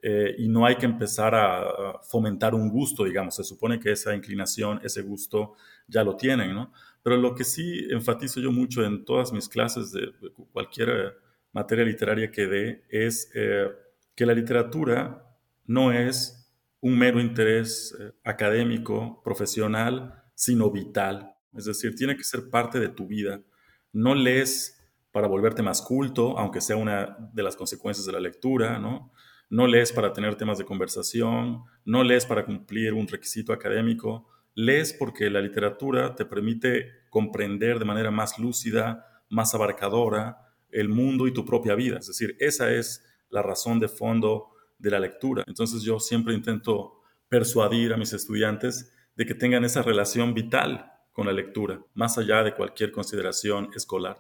eh, 0.06 0.36
y 0.38 0.50
no 0.50 0.66
hay 0.66 0.76
que 0.76 0.86
empezar 0.86 1.34
a, 1.34 2.02
fomentar 2.04 2.54
un 2.54 2.70
gusto, 2.70 3.06
digamos. 3.06 3.36
Se 3.36 3.44
supone 3.46 3.80
que 3.80 3.94
esa 3.94 4.14
inclinación, 4.14 4.82
ese 4.84 5.02
gusto 5.02 5.54
ya 5.88 6.04
lo 6.04 6.18
tienen, 6.18 6.54
¿no? 6.54 6.74
Pero 7.02 7.16
lo 7.16 7.34
que 7.34 7.46
sí 7.46 7.88
enfatizo 7.90 8.42
yo 8.42 8.52
mucho 8.52 8.84
en 8.84 9.06
todas 9.06 9.32
mis 9.32 9.48
clases 9.48 9.94
de 9.94 10.12
cualquier 10.52 11.18
materia 11.54 11.86
literaria 11.86 12.30
que 12.32 12.48
dé 12.48 12.84
es 12.90 13.32
eh, 13.34 13.70
que 14.14 14.26
la 14.26 14.34
literatura 14.34 15.26
no 15.66 15.94
es 15.94 16.54
un 16.82 16.98
mero 16.98 17.22
interés 17.22 17.96
eh, 17.98 18.12
académico, 18.26 19.22
profesional, 19.24 20.22
sino 20.36 20.70
vital. 20.70 21.34
Es 21.54 21.64
decir, 21.64 21.96
tiene 21.96 22.18
que 22.18 22.26
ser 22.26 22.50
parte 22.50 22.78
de 22.82 22.90
tu 22.90 23.08
vida. 23.08 23.42
No 23.94 24.16
lees 24.16 24.86
para 25.14 25.28
volverte 25.28 25.62
más 25.62 25.82
culto, 25.82 26.38
aunque 26.38 26.60
sea 26.60 26.76
una 26.76 27.16
de 27.32 27.44
las 27.44 27.56
consecuencias 27.56 28.06
de 28.06 28.12
la 28.12 28.20
lectura, 28.20 28.80
¿no? 28.80 29.14
No 29.54 29.68
lees 29.68 29.92
para 29.92 30.12
tener 30.14 30.34
temas 30.34 30.58
de 30.58 30.66
conversación, 30.66 31.62
no 31.86 32.04
lees 32.04 32.26
para 32.26 32.44
cumplir 32.44 32.92
un 32.92 33.08
requisito 33.08 33.54
académico, 33.54 34.28
lees 34.56 34.94
porque 34.94 35.30
la 35.30 35.42
literatura 35.42 36.16
te 36.16 36.26
permite 36.26 37.04
comprender 37.12 37.78
de 37.78 37.86
manera 37.86 38.10
más 38.10 38.40
lúcida, 38.40 39.24
más 39.30 39.54
abarcadora 39.54 40.40
el 40.72 40.90
mundo 40.90 41.28
y 41.28 41.34
tu 41.34 41.46
propia 41.46 41.76
vida. 41.76 42.00
Es 42.00 42.08
decir, 42.08 42.36
esa 42.40 42.74
es 42.74 43.06
la 43.30 43.44
razón 43.44 43.80
de 43.80 43.90
fondo 43.90 44.56
de 44.80 44.90
la 44.90 45.00
lectura. 45.00 45.44
Entonces 45.46 45.84
yo 45.84 46.00
siempre 46.00 46.34
intento 46.34 47.04
persuadir 47.30 47.94
a 47.94 47.98
mis 47.98 48.12
estudiantes 48.12 48.92
de 49.16 49.28
que 49.28 49.36
tengan 49.36 49.64
esa 49.66 49.84
relación 49.84 50.34
vital 50.34 50.92
con 51.12 51.28
la 51.28 51.32
lectura, 51.32 51.80
más 51.94 52.18
allá 52.18 52.42
de 52.42 52.56
cualquier 52.56 52.92
consideración 52.92 53.70
escolar. 53.76 54.18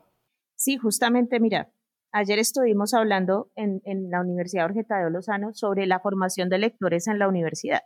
Sí, 0.55 0.77
justamente, 0.77 1.39
mira, 1.39 1.71
Ayer 2.15 2.37
estuvimos 2.37 2.93
hablando 2.93 3.51
en, 3.55 3.81
la 4.11 4.21
Universidad 4.21 4.67
Jorge 4.67 4.83
Tadeo 4.83 5.09
Lozano 5.09 5.51
sobre 5.55 5.87
la 5.87 5.99
formación 5.99 6.47
de 6.47 6.59
lectores 6.59 7.07
en 7.07 7.17
la 7.17 7.27
universidad. 7.27 7.81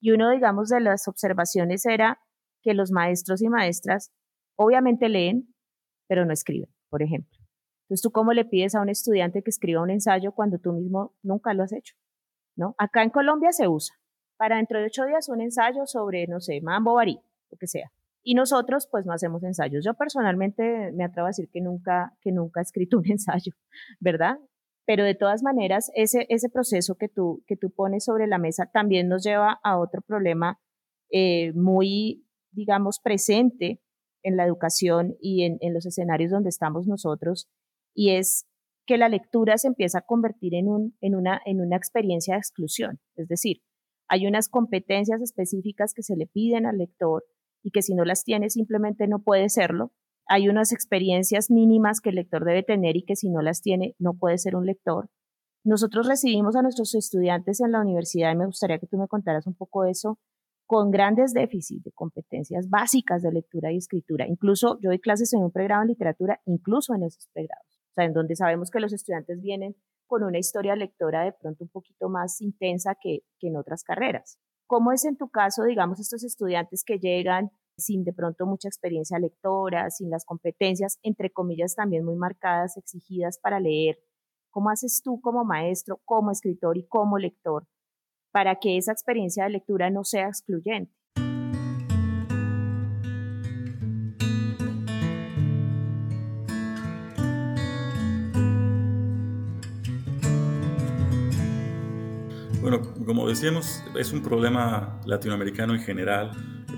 Y 0.00 0.10
uno, 0.10 0.30
digamos, 0.30 0.70
de 0.70 0.80
las 0.80 1.06
observaciones 1.06 1.86
era 1.86 2.20
que 2.62 2.74
los 2.74 2.90
maestros 2.90 3.42
y 3.42 3.48
maestras 3.48 4.12
obviamente 4.56 5.08
leen, 5.08 5.54
pero 6.08 6.26
no 6.26 6.32
escriben, 6.32 6.68
por 6.90 7.02
ejemplo. 7.02 7.38
Entonces, 7.84 8.02
¿tú 8.02 8.10
cómo 8.10 8.32
le 8.32 8.44
pides 8.44 8.74
a 8.74 8.80
un 8.80 8.88
estudiante 8.88 9.44
que 9.44 9.50
escriba 9.50 9.82
un 9.82 9.90
ensayo 9.90 10.32
cuando 10.32 10.58
tú 10.58 10.72
mismo 10.72 11.14
nunca 11.22 11.54
lo 11.54 11.62
has 11.62 11.72
hecho? 11.72 11.94
¿No? 12.56 12.74
Acá 12.76 13.04
en 13.04 13.10
Colombia 13.10 13.52
se 13.52 13.68
usa. 13.68 13.94
Para 14.36 14.56
dentro 14.56 14.80
de 14.80 14.86
ocho 14.86 15.04
días 15.04 15.28
un 15.28 15.40
ensayo 15.40 15.86
sobre, 15.86 16.26
no 16.26 16.40
sé, 16.40 16.60
Mambo 16.60 16.94
Barí, 16.94 17.20
lo 17.52 17.56
que 17.56 17.68
sea. 17.68 17.92
Y 18.24 18.34
nosotros 18.34 18.88
pues 18.90 19.04
no 19.06 19.12
hacemos 19.12 19.44
ensayos. 19.44 19.84
Yo 19.84 19.94
personalmente 19.94 20.90
me 20.92 21.04
atrevo 21.04 21.26
a 21.26 21.30
decir 21.30 21.50
que 21.52 21.60
nunca, 21.60 22.16
que 22.22 22.32
nunca 22.32 22.60
he 22.60 22.62
escrito 22.62 22.98
un 22.98 23.10
ensayo, 23.10 23.52
¿verdad? 24.00 24.38
Pero 24.86 25.04
de 25.04 25.14
todas 25.14 25.42
maneras, 25.42 25.90
ese, 25.94 26.26
ese 26.28 26.48
proceso 26.48 26.96
que 26.96 27.08
tú, 27.08 27.42
que 27.46 27.56
tú 27.56 27.70
pones 27.70 28.04
sobre 28.04 28.26
la 28.26 28.38
mesa 28.38 28.70
también 28.72 29.08
nos 29.08 29.22
lleva 29.22 29.60
a 29.62 29.78
otro 29.78 30.02
problema 30.02 30.58
eh, 31.10 31.52
muy, 31.52 32.26
digamos, 32.50 32.98
presente 32.98 33.80
en 34.22 34.36
la 34.36 34.44
educación 34.44 35.16
y 35.20 35.44
en, 35.44 35.58
en 35.60 35.74
los 35.74 35.86
escenarios 35.86 36.30
donde 36.30 36.48
estamos 36.48 36.86
nosotros, 36.86 37.48
y 37.94 38.10
es 38.16 38.46
que 38.86 38.98
la 38.98 39.08
lectura 39.08 39.56
se 39.58 39.68
empieza 39.68 39.98
a 39.98 40.02
convertir 40.02 40.54
en, 40.54 40.68
un, 40.68 40.96
en, 41.00 41.14
una, 41.14 41.40
en 41.44 41.60
una 41.60 41.76
experiencia 41.76 42.34
de 42.34 42.38
exclusión. 42.38 43.00
Es 43.16 43.28
decir, 43.28 43.62
hay 44.08 44.26
unas 44.26 44.48
competencias 44.48 45.22
específicas 45.22 45.94
que 45.94 46.02
se 46.02 46.16
le 46.16 46.26
piden 46.26 46.66
al 46.66 46.78
lector 46.78 47.24
y 47.64 47.70
que 47.70 47.82
si 47.82 47.94
no 47.94 48.04
las 48.04 48.22
tiene 48.22 48.50
simplemente 48.50 49.08
no 49.08 49.18
puede 49.18 49.48
serlo. 49.48 49.90
Hay 50.26 50.48
unas 50.48 50.70
experiencias 50.72 51.50
mínimas 51.50 52.00
que 52.00 52.10
el 52.10 52.16
lector 52.16 52.44
debe 52.44 52.62
tener 52.62 52.96
y 52.96 53.04
que 53.04 53.16
si 53.16 53.30
no 53.30 53.42
las 53.42 53.62
tiene 53.62 53.96
no 53.98 54.14
puede 54.14 54.38
ser 54.38 54.54
un 54.54 54.66
lector. 54.66 55.08
nosotros 55.64 56.06
recibimos 56.06 56.56
a 56.56 56.62
nuestros 56.62 56.94
estudiantes 56.94 57.60
en 57.60 57.72
la 57.72 57.80
universidad 57.80 58.32
y 58.32 58.36
me 58.36 58.46
gustaría 58.46 58.78
que 58.78 58.86
tú 58.86 58.98
me 58.98 59.08
contaras 59.08 59.46
un 59.46 59.54
poco 59.54 59.86
eso 59.86 60.18
con 60.66 60.90
grandes 60.90 61.32
déficits 61.32 61.84
de 61.84 61.92
competencias 61.92 62.68
básicas 62.68 63.22
de 63.22 63.32
lectura 63.32 63.72
y 63.72 63.78
escritura. 63.78 64.26
Incluso 64.28 64.78
yo 64.82 64.90
doy 64.90 64.98
clases 64.98 65.32
en 65.32 65.42
un 65.42 65.50
pregrado 65.50 65.82
en 65.82 65.88
literatura, 65.88 66.40
incluso 66.44 66.94
en 66.94 67.02
esos 67.02 67.28
pregrados, 67.32 67.80
o 67.90 67.94
sea, 67.94 68.04
en 68.04 68.12
donde 68.12 68.36
sabemos 68.36 68.70
que 68.70 68.80
los 68.80 68.92
estudiantes 68.92 69.40
vienen 69.40 69.74
con 70.06 70.22
una 70.22 70.38
historia 70.38 70.76
lectora 70.76 71.24
de 71.24 71.32
pronto 71.32 71.64
un 71.64 71.70
poquito 71.70 72.10
más 72.10 72.40
intensa 72.42 72.94
que, 73.00 73.20
que 73.38 73.48
en 73.48 73.56
otras 73.56 73.84
carreras. 73.84 74.38
¿Cómo 74.66 74.92
es 74.92 75.04
en 75.04 75.16
tu 75.16 75.28
caso, 75.28 75.64
digamos, 75.64 76.00
estos 76.00 76.24
estudiantes 76.24 76.84
que 76.84 76.98
llegan 76.98 77.50
sin 77.76 78.04
de 78.04 78.12
pronto 78.12 78.46
mucha 78.46 78.68
experiencia 78.68 79.18
lectora, 79.18 79.90
sin 79.90 80.10
las 80.10 80.24
competencias, 80.24 80.98
entre 81.02 81.30
comillas, 81.30 81.74
también 81.74 82.04
muy 82.04 82.16
marcadas, 82.16 82.76
exigidas 82.76 83.38
para 83.38 83.60
leer? 83.60 83.98
¿Cómo 84.50 84.70
haces 84.70 85.02
tú 85.02 85.20
como 85.20 85.44
maestro, 85.44 86.00
como 86.04 86.30
escritor 86.30 86.78
y 86.78 86.86
como 86.86 87.18
lector 87.18 87.66
para 88.32 88.56
que 88.56 88.76
esa 88.76 88.92
experiencia 88.92 89.44
de 89.44 89.50
lectura 89.50 89.90
no 89.90 90.04
sea 90.04 90.28
excluyente? 90.28 90.92
Como 103.04 103.28
decíamos, 103.28 103.82
es 103.98 104.12
un 104.12 104.22
problema 104.22 105.00
latinoamericano 105.04 105.74
en 105.74 105.80
general. 105.80 106.30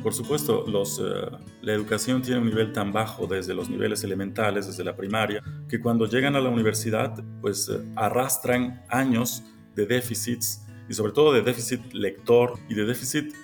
Por 0.03 0.15
supuesto, 0.15 0.65
eh, 0.67 1.37
la 1.63 1.73
educación 1.73 2.23
tiene 2.23 2.41
un 2.41 2.47
nivel 2.47 2.73
tan 2.73 2.93
bajo 2.93 3.27
desde 3.27 3.55
los 3.55 3.69
niveles 3.69 4.03
elementales, 4.05 4.67
desde 4.67 4.85
la 4.85 4.97
primaria, 4.97 5.43
que 5.69 5.81
cuando 5.81 6.07
llegan 6.07 6.37
a 6.37 6.41
la 6.41 6.49
universidad, 6.49 7.23
pues 7.41 7.69
eh, 7.69 7.81
arrastran 7.97 8.83
años 8.89 9.43
de 9.75 9.87
déficits 9.87 10.65
y 10.89 10.95
sobre 10.95 11.13
todo 11.13 11.33
de 11.33 11.43
déficit 11.43 11.93
lector 11.93 12.59
y 12.69 12.75
de 12.75 12.85
déficit 12.85 13.35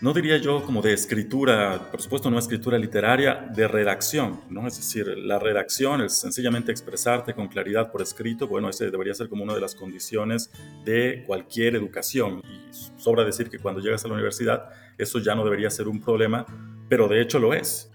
no 0.00 0.12
diría 0.12 0.36
yo 0.38 0.62
como 0.62 0.80
de 0.80 0.92
escritura, 0.92 1.90
por 1.90 2.00
supuesto 2.00 2.30
no 2.30 2.38
escritura 2.38 2.78
literaria, 2.78 3.48
de 3.52 3.66
redacción, 3.66 4.40
¿no? 4.48 4.66
Es 4.66 4.76
decir, 4.76 5.06
la 5.18 5.38
redacción 5.38 6.02
es 6.02 6.16
sencillamente 6.16 6.70
expresarte 6.70 7.34
con 7.34 7.48
claridad 7.48 7.90
por 7.90 8.00
escrito, 8.00 8.46
bueno, 8.46 8.68
ese 8.68 8.90
debería 8.90 9.14
ser 9.14 9.28
como 9.28 9.42
una 9.42 9.54
de 9.54 9.60
las 9.60 9.74
condiciones 9.74 10.50
de 10.84 11.24
cualquier 11.26 11.74
educación. 11.74 12.42
Y 12.44 12.72
sobra 13.00 13.24
decir 13.24 13.50
que 13.50 13.58
cuando 13.58 13.80
llegas 13.80 14.04
a 14.04 14.08
la 14.08 14.14
universidad 14.14 14.70
eso 14.98 15.18
ya 15.20 15.34
no 15.34 15.44
debería 15.44 15.70
ser 15.70 15.88
un 15.88 16.00
problema, 16.00 16.44
pero 16.88 17.08
de 17.08 17.20
hecho 17.20 17.38
lo 17.38 17.54
es. 17.54 17.90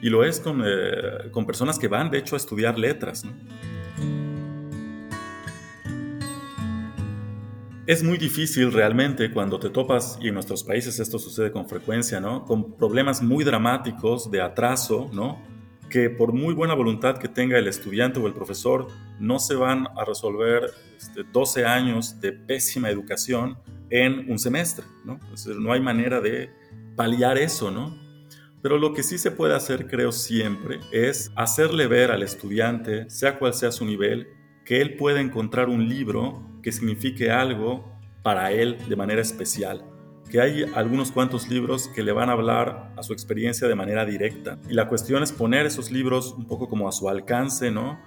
Y 0.00 0.10
lo 0.10 0.24
es 0.24 0.40
con, 0.40 0.62
eh, 0.64 1.30
con 1.30 1.46
personas 1.46 1.78
que 1.78 1.88
van 1.88 2.10
de 2.10 2.18
hecho 2.18 2.34
a 2.34 2.38
estudiar 2.38 2.78
letras. 2.78 3.24
Es 7.86 8.02
muy 8.02 8.18
difícil 8.18 8.72
realmente 8.72 9.30
cuando 9.30 9.60
te 9.60 9.70
topas, 9.70 10.18
y 10.20 10.26
en 10.26 10.34
nuestros 10.34 10.64
países 10.64 10.98
esto 10.98 11.20
sucede 11.20 11.52
con 11.52 11.68
frecuencia, 11.68 12.18
¿no? 12.18 12.44
Con 12.44 12.76
problemas 12.76 13.22
muy 13.22 13.44
dramáticos 13.44 14.28
de 14.28 14.40
atraso, 14.40 15.08
¿no? 15.12 15.40
Que 15.88 16.10
por 16.10 16.32
muy 16.32 16.52
buena 16.52 16.74
voluntad 16.74 17.16
que 17.16 17.28
tenga 17.28 17.56
el 17.56 17.68
estudiante 17.68 18.18
o 18.18 18.26
el 18.26 18.32
profesor, 18.32 18.88
no 19.20 19.38
se 19.38 19.54
van 19.54 19.86
a 19.96 20.04
resolver 20.04 20.72
12 21.32 21.60
este, 21.60 21.64
años 21.64 22.20
de 22.20 22.32
pésima 22.32 22.90
educación 22.90 23.56
en 23.88 24.28
un 24.32 24.40
semestre, 24.40 24.84
¿no? 25.04 25.20
no 25.60 25.72
hay 25.72 25.80
manera 25.80 26.20
de 26.20 26.50
paliar 26.96 27.38
eso, 27.38 27.70
¿no? 27.70 27.96
Pero 28.62 28.78
lo 28.78 28.94
que 28.94 29.04
sí 29.04 29.16
se 29.16 29.30
puede 29.30 29.54
hacer, 29.54 29.86
creo 29.86 30.10
siempre, 30.10 30.80
es 30.90 31.30
hacerle 31.36 31.86
ver 31.86 32.10
al 32.10 32.24
estudiante, 32.24 33.08
sea 33.10 33.38
cual 33.38 33.54
sea 33.54 33.70
su 33.70 33.84
nivel, 33.84 34.26
que 34.64 34.80
él 34.80 34.96
puede 34.96 35.20
encontrar 35.20 35.68
un 35.68 35.88
libro 35.88 36.42
que 36.66 36.72
signifique 36.72 37.30
algo 37.30 37.84
para 38.24 38.50
él 38.50 38.76
de 38.88 38.96
manera 38.96 39.22
especial, 39.22 39.84
que 40.28 40.40
hay 40.40 40.64
algunos 40.74 41.12
cuantos 41.12 41.48
libros 41.48 41.86
que 41.94 42.02
le 42.02 42.10
van 42.10 42.28
a 42.28 42.32
hablar 42.32 42.92
a 42.96 43.04
su 43.04 43.12
experiencia 43.12 43.68
de 43.68 43.76
manera 43.76 44.04
directa. 44.04 44.58
Y 44.68 44.74
la 44.74 44.88
cuestión 44.88 45.22
es 45.22 45.30
poner 45.30 45.64
esos 45.64 45.92
libros 45.92 46.34
un 46.36 46.44
poco 46.44 46.68
como 46.68 46.88
a 46.88 46.90
su 46.90 47.08
alcance, 47.08 47.70
¿no? 47.70 48.00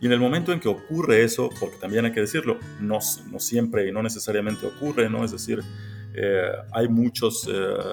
Y 0.00 0.06
en 0.06 0.12
el 0.12 0.20
momento 0.20 0.54
en 0.54 0.60
que 0.60 0.70
ocurre 0.70 1.22
eso, 1.22 1.50
porque 1.60 1.76
también 1.76 2.06
hay 2.06 2.12
que 2.12 2.20
decirlo, 2.20 2.58
no, 2.80 3.02
siempre 3.02 3.86
y 3.86 3.92
no 3.92 4.02
necesariamente 4.02 4.66
ocurre, 4.66 5.10
¿no? 5.10 5.22
Es 5.22 5.32
decir, 5.32 5.60
eh, 6.14 6.50
hay 6.72 6.88
muchos 6.88 7.46
eh, 7.46 7.92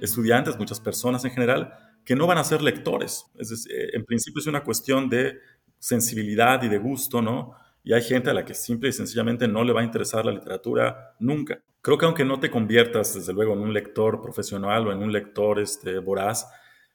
estudiantes, 0.00 0.58
muchas 0.58 0.80
personas 0.80 1.24
en 1.24 1.30
general, 1.30 1.72
que 2.04 2.16
no 2.16 2.26
van 2.26 2.38
a 2.38 2.42
ser 2.42 2.62
lectores. 2.62 3.26
Es 3.38 3.50
decir, 3.50 3.70
eh, 3.70 3.90
en 3.92 4.04
principio 4.04 4.40
es 4.40 4.48
una 4.48 4.64
cuestión 4.64 5.08
de 5.08 5.38
sensibilidad 5.78 6.60
y 6.64 6.68
de 6.68 6.78
gusto, 6.78 7.22
¿no? 7.22 7.54
Y 7.86 7.92
hay 7.92 8.02
gente 8.02 8.30
a 8.30 8.34
la 8.34 8.44
que 8.44 8.52
simple 8.52 8.88
y 8.88 8.92
sencillamente 8.92 9.46
no 9.46 9.62
le 9.62 9.72
va 9.72 9.80
a 9.80 9.84
interesar 9.84 10.26
la 10.26 10.32
literatura 10.32 11.14
nunca. 11.20 11.62
Creo 11.80 11.96
que 11.96 12.04
aunque 12.04 12.24
no 12.24 12.40
te 12.40 12.50
conviertas, 12.50 13.14
desde 13.14 13.32
luego, 13.32 13.52
en 13.52 13.60
un 13.60 13.72
lector 13.72 14.20
profesional 14.20 14.88
o 14.88 14.92
en 14.92 14.98
un 14.98 15.12
lector 15.12 15.60
este, 15.60 16.00
voraz, 16.00 16.48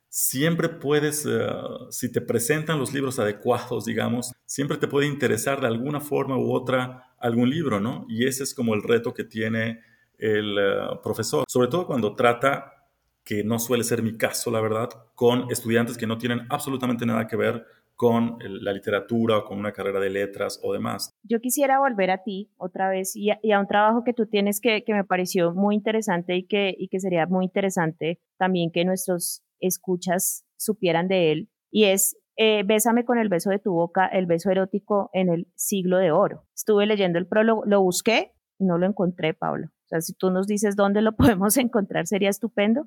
siempre 0.09 0.67
puedes, 0.67 1.25
eh, 1.25 1.47
si 1.91 2.11
te 2.11 2.19
presentan 2.19 2.77
los 2.77 2.93
libros 2.93 3.19
adecuados, 3.19 3.85
digamos, 3.85 4.33
siempre 4.45 4.75
te 4.75 4.89
puede 4.89 5.07
interesar 5.07 5.61
de 5.61 5.67
alguna 5.67 6.01
forma 6.01 6.37
u 6.37 6.51
otra 6.53 7.13
algún 7.19 7.49
libro, 7.49 7.79
¿no? 7.79 8.05
Y 8.09 8.27
ese 8.27 8.43
es 8.43 8.53
como 8.53 8.73
el 8.73 8.83
reto 8.83 9.13
que 9.13 9.23
tiene 9.23 9.79
el 10.17 10.57
eh, 10.59 10.99
profesor, 11.01 11.45
sobre 11.47 11.69
todo 11.69 11.87
cuando 11.87 12.15
trata, 12.15 12.89
que 13.23 13.45
no 13.45 13.59
suele 13.59 13.85
ser 13.85 14.03
mi 14.03 14.17
caso, 14.17 14.51
la 14.51 14.59
verdad, 14.59 14.89
con 15.15 15.49
estudiantes 15.51 15.97
que 15.97 16.07
no 16.07 16.17
tienen 16.17 16.45
absolutamente 16.49 17.05
nada 17.05 17.27
que 17.27 17.37
ver 17.37 17.65
con 18.01 18.39
la 18.39 18.73
literatura 18.73 19.37
o 19.37 19.45
con 19.45 19.59
una 19.59 19.73
carrera 19.73 19.99
de 19.99 20.09
letras 20.09 20.59
o 20.63 20.73
demás. 20.73 21.11
Yo 21.21 21.39
quisiera 21.39 21.77
volver 21.77 22.09
a 22.09 22.23
ti 22.23 22.49
otra 22.57 22.89
vez 22.89 23.15
y 23.15 23.29
a, 23.29 23.59
un 23.59 23.67
trabajo 23.67 24.03
que 24.03 24.11
tú 24.11 24.25
tienes 24.25 24.59
que, 24.59 24.83
me 24.87 25.03
pareció 25.03 25.53
muy 25.53 25.75
interesante 25.75 26.35
y 26.35 26.47
que, 26.47 26.73
y 26.75 26.87
que 26.87 26.99
sería 26.99 27.27
muy 27.27 27.45
interesante 27.45 28.19
también 28.39 28.71
que 28.71 28.85
nuestros 28.85 29.43
escuchas 29.59 30.47
supieran 30.57 31.07
de 31.09 31.31
él 31.31 31.49
y 31.69 31.83
es 31.83 32.17
eh, 32.37 32.63
Bésame 32.65 33.05
con 33.05 33.19
el 33.19 33.29
beso 33.29 33.51
de 33.51 33.59
tu 33.59 33.73
boca, 33.73 34.07
el 34.07 34.25
beso 34.25 34.49
erótico 34.49 35.11
en 35.13 35.29
el 35.29 35.45
siglo 35.53 35.99
de 35.99 36.11
oro. 36.11 36.47
Estuve 36.55 36.87
leyendo 36.87 37.19
el 37.19 37.27
prólogo, 37.27 37.61
lo 37.67 37.83
busqué, 37.83 38.31
no 38.57 38.79
lo 38.79 38.87
encontré, 38.87 39.35
Pablo. 39.35 39.67
O 39.67 39.87
sea, 39.89 40.01
si 40.01 40.15
tú 40.15 40.31
nos 40.31 40.47
dices 40.47 40.75
dónde 40.75 41.03
lo 41.03 41.11
podemos 41.15 41.55
encontrar, 41.57 42.07
sería 42.07 42.31
estupendo. 42.31 42.85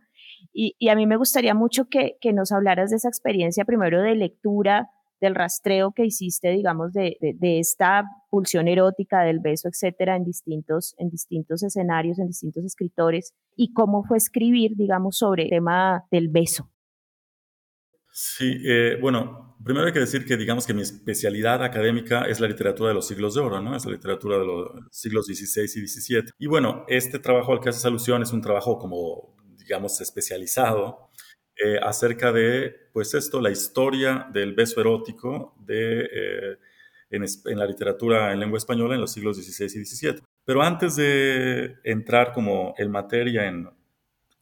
Y, 0.53 0.75
y 0.81 0.89
a 0.89 0.97
mí 0.97 1.07
me 1.07 1.17
gustaría 1.17 1.55
mucho 1.55 1.85
que, 1.89 2.17
que, 2.21 2.33
nos 2.33 2.51
hablaras 2.51 2.91
de 2.91 2.97
esa 2.97 3.09
experiencia 3.09 3.65
primero 3.65 4.03
de 4.03 4.17
lectura, 4.17 4.91
del 5.25 5.35
rastreo 5.35 5.93
que 5.93 6.05
hiciste, 6.05 6.51
digamos, 6.51 6.93
de, 6.93 7.17
esta 7.41 8.05
pulsión 8.31 8.69
erótica, 8.69 9.23
del 9.23 9.41
beso, 9.41 9.69
etcétera, 9.69 10.17
en 10.17 10.25
distintos, 10.25 10.95
en 10.99 11.11
distintos 11.11 11.63
escenarios, 11.63 12.19
en 12.19 12.29
distintos 12.29 12.65
escritores, 12.65 13.33
y 13.57 13.73
cómo 13.73 14.05
fue 14.05 14.19
escribir, 14.19 14.73
digamos, 14.77 15.19
sobre 15.19 15.45
el 15.45 15.51
tema 15.51 16.05
del 16.11 16.29
beso. 16.29 16.71
Sí, 18.13 18.63
eh, 18.65 18.97
bueno, 19.01 19.57
primero 19.65 19.87
hay 19.87 19.93
que 19.93 19.99
decir 19.99 20.25
que 20.25 20.37
digamos 20.37 20.67
que 20.67 20.75
mi 20.75 20.83
especialidad 20.83 21.65
académica 21.65 22.27
es 22.27 22.39
la 22.39 22.47
literatura 22.47 22.91
de 22.91 22.95
los 22.95 23.09
siglos 23.09 23.35
de 23.35 23.41
oro, 23.41 23.61
¿no? 23.61 23.75
Es 23.75 23.85
la 23.87 23.93
literatura 23.93 24.39
de 24.39 24.45
los 24.45 24.71
siglos 24.93 25.27
XVI 25.27 25.65
y 25.65 25.89
XVII. 25.89 26.31
Y 26.39 26.47
bueno, 26.47 26.85
este 26.87 27.19
trabajo 27.19 27.53
al 27.53 27.61
que 27.61 27.71
haces 27.71 27.85
alusión 27.85 28.23
es 28.23 28.33
un 28.33 28.41
trabajo 28.41 28.79
como, 28.79 29.35
digamos, 29.59 30.01
especializado 30.01 31.11
eh, 31.57 31.79
acerca 31.83 32.33
de, 32.33 32.89
pues 32.93 33.15
esto, 33.15 33.41
la 33.41 33.51
historia 33.51 34.29
del 34.33 34.55
beso 34.55 34.81
erótico 34.81 35.55
de, 35.61 36.01
eh, 36.03 36.59
en, 37.11 37.59
la 37.59 37.67
literatura 37.67 38.33
en 38.33 38.41
lengua 38.41 38.59
española 38.59 38.95
en 38.95 39.01
los 39.01 39.13
siglos 39.13 39.37
XVI 39.37 39.67
y 39.67 39.85
XVII. 39.85 40.23
Pero 40.45 40.63
antes 40.63 40.97
de 40.97 41.77
entrar 41.85 42.33
como 42.33 42.75
en 42.77 42.91
materia 42.91 43.47
en 43.47 43.71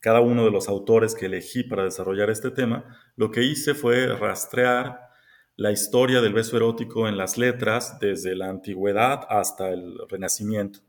cada 0.01 0.21
uno 0.21 0.45
de 0.45 0.51
los 0.51 0.69
autores 0.69 1.15
que 1.15 1.27
elegí 1.27 1.63
para 1.63 1.85
desarrollar 1.85 2.31
este 2.31 2.51
tema, 2.51 2.85
lo 3.17 3.31
que 3.31 3.43
hice 3.43 3.75
fue 3.75 4.07
rastrear 4.07 5.13
la 5.57 5.71
historia 5.71 6.21
del 6.21 6.33
beso 6.33 6.57
erótico 6.57 7.09
en 7.09 7.17
las 7.17 7.39
letras 7.39 7.99
desde 8.01 8.35
la 8.35 8.49
antigüedad 8.49 9.21
hasta 9.29 9.71
el 9.71 9.97
Renacimiento, 10.09 10.81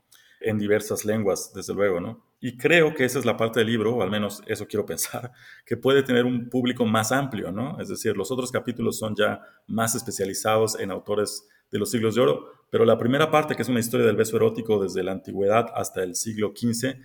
en 0.44 0.58
diversas 0.58 1.04
lenguas, 1.04 1.52
desde 1.54 1.74
luego, 1.74 2.00
¿no? 2.00 2.24
Y 2.40 2.56
creo 2.56 2.94
que 2.94 3.04
esa 3.04 3.18
es 3.18 3.24
la 3.24 3.36
parte 3.36 3.60
del 3.60 3.68
libro, 3.68 3.96
o 3.96 4.02
al 4.02 4.10
menos 4.10 4.42
eso 4.46 4.66
quiero 4.66 4.84
pensar, 4.84 5.32
que 5.66 5.76
puede 5.76 6.02
tener 6.02 6.24
un 6.24 6.48
público 6.48 6.84
más 6.84 7.12
amplio, 7.12 7.50
¿no? 7.50 7.80
Es 7.80 7.88
decir, 7.88 8.16
los 8.16 8.30
otros 8.30 8.52
capítulos 8.52 8.98
son 8.98 9.14
ya 9.16 9.40
más 9.66 9.94
especializados 9.94 10.78
en 10.78 10.90
autores 10.90 11.48
de 11.70 11.78
los 11.78 11.90
siglos 11.90 12.14
de 12.14 12.20
oro, 12.20 12.52
pero 12.70 12.84
la 12.84 12.98
primera 12.98 13.30
parte, 13.30 13.56
que 13.56 13.62
es 13.62 13.68
una 13.68 13.80
historia 13.80 14.06
del 14.06 14.16
beso 14.16 14.36
erótico 14.36 14.82
desde 14.82 15.02
la 15.02 15.12
antigüedad 15.12 15.66
hasta 15.74 16.02
el 16.02 16.14
siglo 16.14 16.52
XV, 16.54 16.96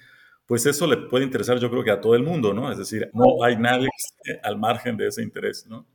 pues 0.46 0.66
eso 0.66 0.88
le 0.88 0.98
puede 0.98 1.26
interesar 1.26 1.60
yo 1.60 1.70
creo 1.70 1.84
que 1.84 1.92
a 1.92 2.02
todo 2.02 2.16
el 2.16 2.24
mundo, 2.24 2.54
¿no? 2.54 2.72
Es 2.72 2.78
decir, 2.78 3.10
no 3.14 3.44
hay 3.44 3.56
nadie 3.56 3.88
que 3.88 4.32
esté 4.32 4.48
al 4.48 4.58
margen 4.58 4.98
de 4.98 5.08
ese 5.08 5.22
interés, 5.22 5.66
¿no? 5.68 5.88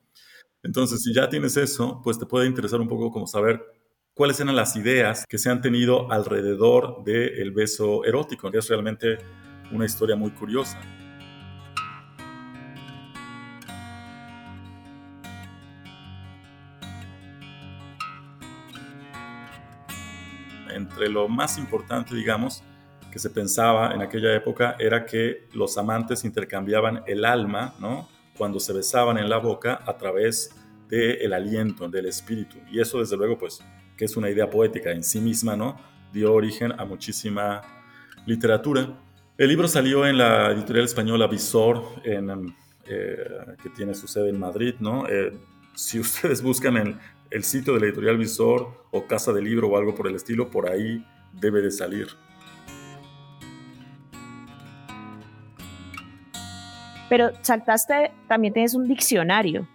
Entonces, 0.62 1.02
si 1.02 1.12
ya 1.12 1.28
tienes 1.28 1.56
eso, 1.56 2.00
pues 2.02 2.18
te 2.18 2.24
puede 2.24 2.46
interesar 2.46 2.80
un 2.80 2.88
poco 2.88 3.10
como 3.10 3.26
saber 3.26 3.62
cuáles 4.14 4.38
eran 4.38 4.54
las 4.54 4.76
ideas 4.76 5.24
que 5.28 5.38
se 5.38 5.50
han 5.50 5.60
tenido 5.60 6.10
alrededor 6.10 7.02
del 7.04 7.50
beso 7.50 8.04
erótico. 8.04 8.48
Es 8.52 8.68
realmente 8.68 9.18
una 9.72 9.84
historia 9.84 10.14
muy 10.14 10.30
curiosa. 10.30 10.80
Entre 20.70 21.08
lo 21.08 21.28
más 21.28 21.58
importante, 21.58 22.14
digamos, 22.14 22.62
que 23.10 23.18
se 23.18 23.30
pensaba 23.30 23.94
en 23.94 24.02
aquella 24.02 24.34
época 24.34 24.76
era 24.78 25.06
que 25.06 25.48
los 25.52 25.78
amantes 25.78 26.24
intercambiaban 26.24 27.02
el 27.06 27.24
alma, 27.24 27.74
¿no? 27.80 28.08
Cuando 28.36 28.58
se 28.58 28.72
besaban 28.72 29.18
en 29.18 29.28
la 29.28 29.38
boca 29.38 29.80
a 29.86 29.96
través 29.96 30.54
del 30.88 31.32
aliento, 31.32 31.88
del 31.88 32.06
espíritu. 32.06 32.58
Y 32.70 32.80
eso, 32.80 32.98
desde 32.98 33.16
luego, 33.16 33.38
pues, 33.38 33.60
que 33.96 34.04
es 34.04 34.16
una 34.16 34.30
idea 34.30 34.50
poética 34.50 34.90
en 34.92 35.02
sí 35.02 35.20
misma, 35.20 35.56
¿no? 35.56 35.78
Dio 36.12 36.32
origen 36.32 36.72
a 36.78 36.84
muchísima 36.84 37.62
literatura. 38.26 38.88
El 39.36 39.48
libro 39.48 39.68
salió 39.68 40.06
en 40.06 40.18
la 40.18 40.52
editorial 40.52 40.84
española 40.84 41.26
Visor, 41.26 41.82
en, 42.04 42.54
eh, 42.86 43.16
que 43.62 43.70
tiene 43.70 43.94
su 43.94 44.06
sede 44.06 44.30
en 44.30 44.38
Madrid, 44.38 44.74
¿no? 44.80 45.06
Eh, 45.08 45.32
si 45.74 45.98
ustedes 45.98 46.42
buscan 46.42 46.76
en 46.76 46.98
el 47.30 47.42
sitio 47.42 47.74
de 47.74 47.80
la 47.80 47.86
editorial 47.86 48.16
Visor 48.16 48.86
o 48.90 49.06
Casa 49.06 49.32
del 49.32 49.44
Libro 49.44 49.68
o 49.68 49.76
algo 49.76 49.94
por 49.94 50.06
el 50.06 50.14
estilo, 50.14 50.50
por 50.50 50.70
ahí 50.70 51.04
debe 51.32 51.60
de 51.62 51.70
salir. 51.70 52.08
Pero 57.08 57.32
saltaste, 57.42 58.12
también 58.28 58.54
tienes 58.54 58.74
un 58.74 58.88
diccionario, 58.88 59.68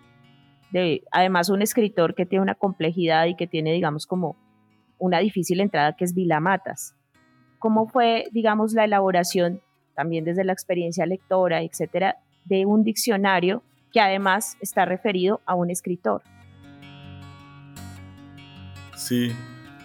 de, 0.71 1.03
además 1.11 1.49
un 1.49 1.61
escritor 1.61 2.15
que 2.15 2.25
tiene 2.25 2.43
una 2.43 2.55
complejidad 2.55 3.25
y 3.25 3.35
que 3.35 3.47
tiene, 3.47 3.73
digamos, 3.73 4.05
como 4.05 4.35
una 4.97 5.19
difícil 5.19 5.61
entrada 5.61 5.95
que 5.95 6.05
es 6.05 6.13
Vilamatas. 6.13 6.95
¿Cómo 7.57 7.87
fue, 7.87 8.27
digamos, 8.31 8.73
la 8.73 8.85
elaboración, 8.85 9.61
también 9.95 10.23
desde 10.23 10.43
la 10.43 10.53
experiencia 10.53 11.05
lectora, 11.05 11.61
etcétera, 11.61 12.17
de 12.45 12.65
un 12.65 12.83
diccionario 12.83 13.63
que 13.91 13.99
además 13.99 14.57
está 14.61 14.85
referido 14.85 15.41
a 15.45 15.55
un 15.55 15.69
escritor? 15.71 16.21
Sí, 18.95 19.31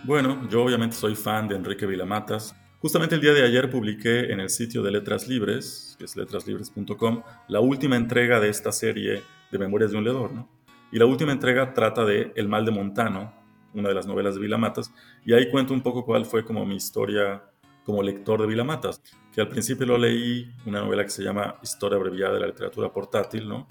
bueno, 0.05 0.49
yo 0.49 0.65
obviamente 0.65 0.97
soy 0.97 1.15
fan 1.15 1.49
de 1.49 1.57
Enrique 1.57 1.87
Vilamatas. 1.87 2.55
Justamente 2.81 3.15
el 3.15 3.23
día 3.23 3.33
de 3.33 3.45
ayer 3.45 3.71
publiqué 3.71 4.33
en 4.33 4.41
el 4.41 4.51
sitio 4.51 4.83
de 4.83 4.91
Letras 4.91 5.27
Libres, 5.27 5.97
que 5.99 6.05
es 6.05 6.17
letraslibres.com, 6.17 7.23
la 7.49 7.61
última 7.61 7.97
entrega 7.97 8.41
de 8.41 8.51
esta 8.51 8.73
serie 8.73 9.23
de 9.51 9.59
Memorias 9.59 9.93
de 9.93 9.97
un 9.97 10.05
Leedor, 10.05 10.33
¿no? 10.33 10.64
Y 10.95 10.99
la 11.01 11.07
última 11.07 11.33
entrega 11.33 11.75
trata 11.75 12.05
de 12.05 12.31
El 12.37 12.49
mal 12.49 12.65
de 12.65 12.71
Montano, 12.71 13.35
una 13.75 13.89
de 13.89 13.97
las 13.97 14.07
novelas 14.07 14.37
de 14.37 14.41
Vilamatas, 14.41 14.95
y 15.27 15.33
ahí 15.33 15.51
cuento 15.51 15.75
un 15.75 15.81
poco 15.81 16.05
cuál 16.05 16.25
fue 16.25 16.45
como 16.45 16.65
mi 16.65 16.77
historia 16.77 17.43
como 17.85 18.01
lector 18.01 18.41
de 18.41 18.47
Vilamatas, 18.47 19.03
que 19.33 19.41
al 19.41 19.49
principio 19.49 19.87
lo 19.87 19.99
leí, 19.99 20.55
una 20.65 20.83
novela 20.83 21.03
que 21.03 21.11
se 21.11 21.25
llama 21.25 21.57
Historia 21.65 21.99
abreviada 21.99 22.35
de 22.35 22.39
la 22.39 22.47
literatura 22.47 22.93
portátil, 22.93 23.49
¿no? 23.49 23.67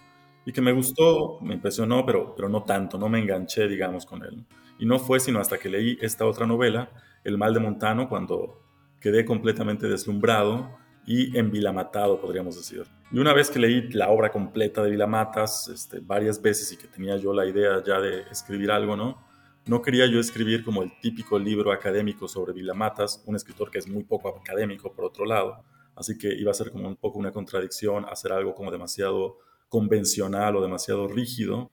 Y 0.45 0.51
que 0.51 0.59
me 0.59 0.73
gustó, 0.73 1.39
me 1.39 1.53
impresionó, 1.53 2.05
pero, 2.05 2.35
pero 2.35 2.49
no 2.49 2.63
tanto, 2.63 2.97
no 2.97 3.07
me 3.07 3.19
enganché, 3.19 3.69
digamos, 3.69 4.05
con 4.05 4.21
él. 4.25 4.45
Y 4.77 4.85
no 4.85 4.99
fue 4.99 5.21
sino 5.21 5.39
hasta 5.39 5.57
que 5.57 5.69
leí 5.69 5.97
esta 6.01 6.25
otra 6.25 6.45
novela, 6.45 6.91
El 7.23 7.37
mal 7.37 7.53
de 7.53 7.61
Montano, 7.61 8.09
cuando 8.09 8.61
quedé 8.99 9.23
completamente 9.23 9.87
deslumbrado 9.87 10.77
y 11.07 11.37
envilamatado, 11.37 12.19
podríamos 12.19 12.57
decir. 12.57 12.83
Y 13.13 13.19
una 13.19 13.31
vez 13.31 13.51
que 13.51 13.59
leí 13.59 13.89
la 13.91 14.09
obra 14.09 14.31
completa 14.31 14.81
de 14.81 14.89
Vilamatas, 14.89 15.67
este, 15.67 15.99
varias 15.99 16.41
veces 16.41 16.71
y 16.71 16.77
que 16.77 16.87
tenía 16.87 17.15
yo 17.15 17.31
la 17.31 17.45
idea 17.45 17.83
ya 17.85 18.01
de 18.01 18.21
escribir 18.31 18.71
algo, 18.71 18.97
¿no? 18.97 19.23
No 19.67 19.83
quería 19.83 20.07
yo 20.07 20.19
escribir 20.19 20.63
como 20.63 20.81
el 20.81 20.99
típico 20.99 21.37
libro 21.37 21.71
académico 21.71 22.27
sobre 22.27 22.53
Vilamatas, 22.53 23.23
un 23.27 23.35
escritor 23.35 23.69
que 23.69 23.77
es 23.77 23.87
muy 23.87 24.03
poco 24.03 24.29
académico 24.29 24.91
por 24.91 25.05
otro 25.05 25.25
lado, 25.25 25.63
así 25.95 26.17
que 26.17 26.33
iba 26.33 26.49
a 26.49 26.55
ser 26.55 26.71
como 26.71 26.87
un 26.87 26.95
poco 26.95 27.19
una 27.19 27.31
contradicción 27.31 28.03
hacer 28.05 28.31
algo 28.31 28.55
como 28.55 28.71
demasiado 28.71 29.37
convencional 29.69 30.55
o 30.55 30.63
demasiado 30.63 31.07
rígido. 31.07 31.71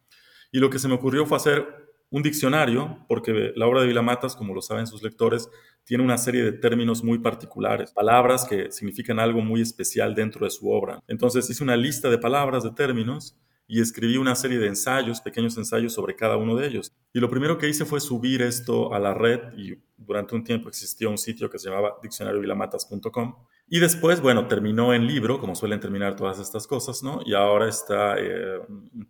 Y 0.53 0.59
lo 0.59 0.69
que 0.69 0.79
se 0.79 0.89
me 0.89 0.95
ocurrió 0.95 1.25
fue 1.25 1.39
hacer 1.39 1.67
un 2.11 2.23
diccionario, 2.23 2.99
porque 3.09 3.55
la 3.57 3.67
obra 3.67 3.81
de 3.81 3.87
Vilamatas, 3.87 4.37
como 4.37 4.53
lo 4.53 4.61
saben 4.61 4.87
sus 4.87 5.03
lectores, 5.03 5.49
tiene 5.85 6.05
una 6.05 6.19
serie 6.19 6.45
de 6.45 6.53
términos 6.53 7.03
muy 7.03 7.19
particulares, 7.19 7.93
palabras 7.93 8.45
que 8.45 8.71
significan 8.71 9.19
algo 9.19 9.41
muy 9.41 9.61
especial 9.61 10.15
dentro 10.15 10.45
de 10.45 10.51
su 10.51 10.71
obra. 10.71 11.01
Entonces 11.09 11.49
hice 11.51 11.65
una 11.65 11.77
lista 11.77 12.09
de 12.11 12.19
palabras, 12.19 12.63
de 12.63 12.71
términos, 12.71 13.37
y 13.73 13.81
escribí 13.81 14.17
una 14.17 14.35
serie 14.35 14.59
de 14.59 14.67
ensayos, 14.67 15.21
pequeños 15.21 15.57
ensayos 15.57 15.93
sobre 15.93 16.17
cada 16.17 16.37
uno 16.37 16.57
de 16.57 16.67
ellos. 16.67 16.93
Y 17.13 17.21
lo 17.21 17.31
primero 17.31 17.57
que 17.57 17.69
hice 17.69 17.85
fue 17.85 18.01
subir 18.01 18.43
esto 18.43 18.93
a 18.93 18.99
la 18.99 19.15
red 19.15 19.57
y 19.57 19.79
durante 19.97 20.35
un 20.35 20.43
tiempo 20.43 20.69
existió 20.69 21.09
un 21.09 21.19
sitio 21.19 21.49
que 21.49 21.57
se 21.61 21.69
llamaba 21.69 21.95
diccionariovilamatas.com. 22.03 23.37
Y 23.69 23.79
después, 23.79 24.21
bueno, 24.21 24.49
terminó 24.49 24.93
en 24.93 25.07
libro, 25.07 25.39
como 25.39 25.55
suelen 25.55 25.79
terminar 25.79 26.17
todas 26.17 26.41
estas 26.41 26.67
cosas, 26.67 27.05
¿no? 27.05 27.21
Y 27.25 27.35
ahora 27.35 27.69
está 27.69 28.17
eh, 28.19 28.61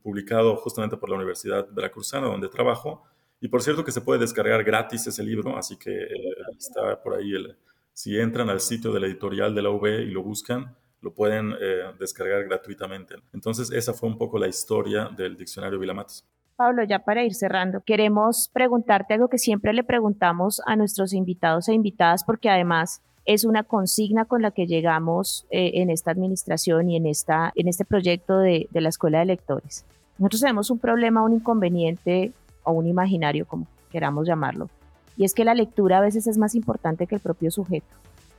publicado 0.02 0.54
justamente 0.56 0.98
por 0.98 1.08
la 1.08 1.16
Universidad 1.16 1.66
Veracruzana, 1.72 2.26
donde 2.26 2.50
trabajo. 2.50 3.04
Y 3.40 3.48
por 3.48 3.62
cierto 3.62 3.84
que 3.84 3.92
se 3.92 4.02
puede 4.02 4.20
descargar 4.20 4.62
gratis 4.64 5.06
ese 5.06 5.22
libro, 5.22 5.56
así 5.56 5.76
que 5.76 5.90
eh, 5.90 6.34
está 6.58 7.02
por 7.02 7.14
ahí. 7.14 7.32
El, 7.32 7.56
si 7.92 8.18
entran 8.18 8.50
al 8.50 8.60
sitio 8.60 8.92
de 8.92 9.00
la 9.00 9.06
editorial 9.06 9.54
de 9.54 9.62
la 9.62 9.70
UB 9.70 9.86
y 9.86 10.10
lo 10.10 10.22
buscan, 10.22 10.76
lo 11.00 11.14
pueden 11.14 11.52
eh, 11.60 11.92
descargar 11.98 12.44
gratuitamente. 12.44 13.16
Entonces, 13.32 13.70
esa 13.70 13.94
fue 13.94 14.08
un 14.08 14.18
poco 14.18 14.38
la 14.38 14.48
historia 14.48 15.08
del 15.16 15.36
diccionario 15.36 15.78
Vilamatas. 15.78 16.24
Pablo, 16.56 16.84
ya 16.84 16.98
para 16.98 17.24
ir 17.24 17.34
cerrando, 17.34 17.80
queremos 17.80 18.50
preguntarte 18.52 19.14
algo 19.14 19.28
que 19.28 19.38
siempre 19.38 19.72
le 19.72 19.82
preguntamos 19.82 20.60
a 20.66 20.76
nuestros 20.76 21.14
invitados 21.14 21.68
e 21.68 21.74
invitadas, 21.74 22.22
porque 22.22 22.50
además 22.50 23.00
es 23.24 23.44
una 23.44 23.62
consigna 23.62 24.26
con 24.26 24.42
la 24.42 24.50
que 24.50 24.66
llegamos 24.66 25.46
eh, 25.50 25.72
en 25.74 25.88
esta 25.88 26.10
administración 26.10 26.90
y 26.90 26.96
en, 26.96 27.06
esta, 27.06 27.52
en 27.54 27.68
este 27.68 27.86
proyecto 27.86 28.38
de, 28.38 28.68
de 28.70 28.80
la 28.82 28.90
Escuela 28.90 29.20
de 29.20 29.26
Lectores. 29.26 29.86
Nosotros 30.18 30.42
tenemos 30.42 30.70
un 30.70 30.78
problema, 30.78 31.22
un 31.22 31.32
inconveniente 31.32 32.32
o 32.64 32.72
un 32.72 32.86
imaginario, 32.86 33.46
como 33.46 33.66
queramos 33.90 34.26
llamarlo, 34.26 34.68
y 35.16 35.24
es 35.24 35.34
que 35.34 35.44
la 35.44 35.54
lectura 35.54 35.98
a 35.98 36.00
veces 36.00 36.26
es 36.26 36.38
más 36.38 36.54
importante 36.54 37.06
que 37.06 37.16
el 37.16 37.20
propio 37.20 37.50
sujeto. 37.50 37.86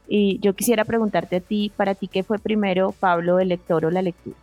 Y 0.07 0.39
yo 0.39 0.55
quisiera 0.55 0.83
preguntarte 0.83 1.37
a 1.37 1.39
ti, 1.39 1.71
para 1.75 1.95
ti, 1.95 2.07
¿qué 2.07 2.23
fue 2.23 2.39
primero, 2.39 2.93
Pablo, 2.99 3.39
el 3.39 3.49
lector 3.49 3.85
o 3.85 3.91
la 3.91 4.01
lectura? 4.01 4.35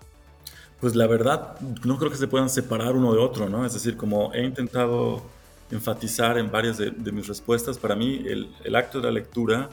Pues 0.81 0.95
la 0.95 1.07
verdad, 1.07 1.59
no 1.85 1.99
creo 1.99 2.11
que 2.11 2.17
se 2.17 2.29
puedan 2.29 2.49
separar 2.49 2.95
uno 2.95 3.13
de 3.13 3.19
otro, 3.19 3.49
¿no? 3.49 3.67
Es 3.67 3.75
decir, 3.75 3.97
como 3.97 4.33
he 4.33 4.45
intentado 4.45 5.23
enfatizar 5.71 6.39
en 6.39 6.51
varias 6.51 6.79
de, 6.79 7.13
mis 7.13 7.27
respuestas, 7.27 7.77
para 7.77 7.97
mí 7.97 8.23
el, 8.27 8.49
el, 8.65 8.77
acto 8.77 9.01
de 9.01 9.05
la 9.05 9.11
lectura 9.11 9.69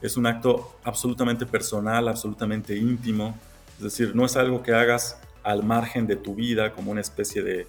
es 0.00 0.16
un 0.16 0.26
acto 0.26 0.76
absolutamente 0.82 1.44
personal, 1.46 2.08
absolutamente 2.08 2.76
íntimo, 2.76 3.36
es 3.76 3.84
decir, 3.84 4.16
no 4.16 4.24
es 4.24 4.36
algo 4.36 4.62
que 4.62 4.72
hagas 4.72 5.20
al 5.44 5.62
margen 5.62 6.06
de 6.06 6.16
tu 6.16 6.34
vida 6.34 6.72
como 6.72 6.90
una 6.90 7.00
especie 7.00 7.42
de 7.42 7.66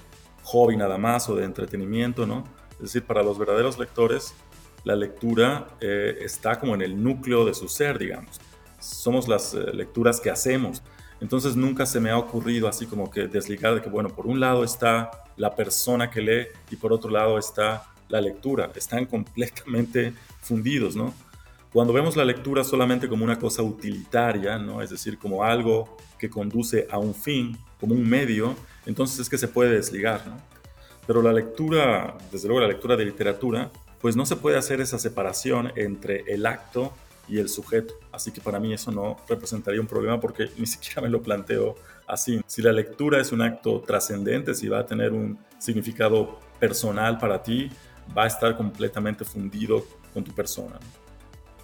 hobby 0.49 0.75
nada 0.77 0.97
más 0.97 1.29
o 1.29 1.35
de 1.35 1.45
entretenimiento, 1.45 2.25
¿no? 2.25 2.43
Es 2.73 2.79
decir, 2.79 3.03
para 3.03 3.21
los 3.21 3.37
verdaderos 3.37 3.77
lectores, 3.77 4.33
la 4.83 4.95
lectura 4.95 5.67
eh, 5.79 6.17
está 6.21 6.59
como 6.59 6.73
en 6.73 6.81
el 6.81 7.01
núcleo 7.01 7.45
de 7.45 7.53
su 7.53 7.67
ser, 7.67 7.99
digamos. 7.99 8.39
Somos 8.79 9.27
las 9.27 9.53
eh, 9.53 9.73
lecturas 9.73 10.19
que 10.19 10.31
hacemos. 10.31 10.81
Entonces 11.21 11.55
nunca 11.55 11.85
se 11.85 11.99
me 11.99 12.09
ha 12.09 12.17
ocurrido 12.17 12.67
así 12.67 12.87
como 12.87 13.11
que 13.11 13.27
desligar 13.27 13.75
de 13.75 13.81
que, 13.81 13.89
bueno, 13.89 14.09
por 14.09 14.25
un 14.25 14.39
lado 14.39 14.63
está 14.63 15.11
la 15.37 15.55
persona 15.55 16.09
que 16.09 16.21
lee 16.21 16.47
y 16.71 16.77
por 16.77 16.93
otro 16.93 17.11
lado 17.11 17.37
está 17.37 17.83
la 18.07 18.21
lectura. 18.21 18.71
Están 18.73 19.05
completamente 19.05 20.13
fundidos, 20.41 20.95
¿no? 20.95 21.13
Cuando 21.71 21.93
vemos 21.93 22.15
la 22.15 22.25
lectura 22.25 22.63
solamente 22.63 23.07
como 23.07 23.23
una 23.23 23.37
cosa 23.37 23.61
utilitaria, 23.61 24.57
¿no? 24.57 24.81
Es 24.81 24.89
decir, 24.89 25.19
como 25.19 25.43
algo 25.43 25.97
que 26.17 26.29
conduce 26.29 26.87
a 26.89 26.97
un 26.97 27.13
fin, 27.13 27.57
como 27.79 27.93
un 27.93 28.09
medio, 28.09 28.55
entonces 28.87 29.19
es 29.19 29.29
que 29.29 29.37
se 29.37 29.47
puede 29.47 29.75
desligar, 29.75 30.25
¿no? 30.25 30.37
Pero 31.05 31.21
la 31.21 31.31
lectura, 31.31 32.17
desde 32.31 32.47
luego 32.47 32.61
la 32.61 32.67
lectura 32.67 32.95
de 32.95 33.05
literatura, 33.05 33.71
pues 34.01 34.15
no 34.15 34.25
se 34.25 34.35
puede 34.35 34.57
hacer 34.57 34.81
esa 34.81 34.97
separación 34.97 35.71
entre 35.75 36.23
el 36.27 36.45
acto 36.47 36.91
y 37.27 37.37
el 37.37 37.49
sujeto. 37.49 37.93
Así 38.11 38.31
que 38.31 38.41
para 38.41 38.59
mí 38.59 38.73
eso 38.73 38.91
no 38.91 39.17
representaría 39.27 39.79
un 39.79 39.87
problema 39.87 40.19
porque 40.19 40.49
ni 40.57 40.65
siquiera 40.65 41.01
me 41.03 41.09
lo 41.09 41.21
planteo 41.21 41.75
así. 42.07 42.41
Si 42.47 42.63
la 42.63 42.71
lectura 42.71 43.21
es 43.21 43.31
un 43.31 43.43
acto 43.43 43.81
trascendente, 43.81 44.55
si 44.55 44.67
va 44.67 44.79
a 44.79 44.85
tener 44.85 45.13
un 45.13 45.37
significado 45.59 46.39
personal 46.59 47.19
para 47.19 47.43
ti, 47.43 47.69
va 48.17 48.23
a 48.23 48.27
estar 48.27 48.57
completamente 48.57 49.23
fundido 49.23 49.85
con 50.13 50.23
tu 50.23 50.31
persona. 50.31 50.79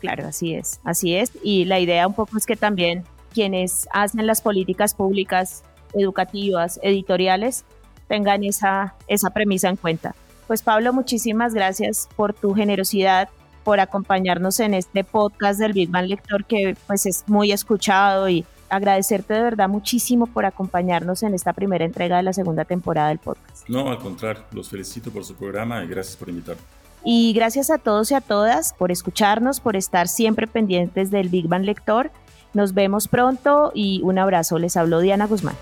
Claro, 0.05 0.27
así 0.27 0.53
es, 0.53 0.79
así 0.83 1.15
es. 1.15 1.31
Y 1.43 1.65
la 1.65 1.79
idea 1.79 2.07
un 2.07 2.13
poco 2.13 2.37
es 2.37 2.45
que 2.45 2.55
también 2.55 3.03
quienes 3.33 3.87
hacen 3.91 4.27
las 4.27 4.41
políticas 4.41 4.93
públicas, 4.93 5.63
educativas, 5.93 6.79
editoriales, 6.83 7.65
tengan 8.07 8.43
esa, 8.43 8.95
esa 9.07 9.31
premisa 9.31 9.69
en 9.69 9.77
cuenta. 9.77 10.15
Pues 10.47 10.61
Pablo, 10.61 10.93
muchísimas 10.93 11.53
gracias 11.53 12.07
por 12.15 12.33
tu 12.33 12.53
generosidad, 12.53 13.29
por 13.63 13.79
acompañarnos 13.79 14.59
en 14.59 14.75
este 14.75 15.03
podcast 15.03 15.59
del 15.59 15.73
Big 15.73 15.89
Bang 15.89 16.07
Lector 16.07 16.45
que 16.45 16.77
pues 16.85 17.07
es 17.07 17.23
muy 17.27 17.51
escuchado 17.51 18.29
y 18.29 18.45
agradecerte 18.69 19.33
de 19.33 19.41
verdad 19.41 19.69
muchísimo 19.69 20.27
por 20.27 20.45
acompañarnos 20.45 21.23
en 21.23 21.33
esta 21.33 21.53
primera 21.53 21.83
entrega 21.83 22.17
de 22.17 22.23
la 22.23 22.33
segunda 22.33 22.63
temporada 22.63 23.09
del 23.09 23.19
podcast. 23.19 23.67
No, 23.67 23.89
al 23.89 23.97
contrario, 23.97 24.43
los 24.51 24.69
felicito 24.69 25.09
por 25.11 25.25
su 25.25 25.35
programa 25.35 25.83
y 25.83 25.87
gracias 25.87 26.15
por 26.15 26.29
invitarme. 26.29 26.61
Y 27.05 27.33
gracias 27.33 27.69
a 27.69 27.77
todos 27.77 28.09
y 28.09 28.15
a 28.15 28.21
todas 28.21 28.73
por 28.73 28.91
escucharnos, 28.91 29.59
por 29.59 29.75
estar 29.75 30.07
siempre 30.07 30.47
pendientes 30.47 31.11
del 31.11 31.29
Big 31.29 31.47
Bang 31.47 31.63
Lector. 31.63 32.09
Nos 32.53 32.73
vemos 32.73 33.07
pronto 33.07 33.71
y 33.75 34.01
un 34.03 34.17
abrazo. 34.17 34.57
Les 34.57 34.75
habló 34.75 34.99
Diana 34.99 35.27
Guzmán. 35.27 35.55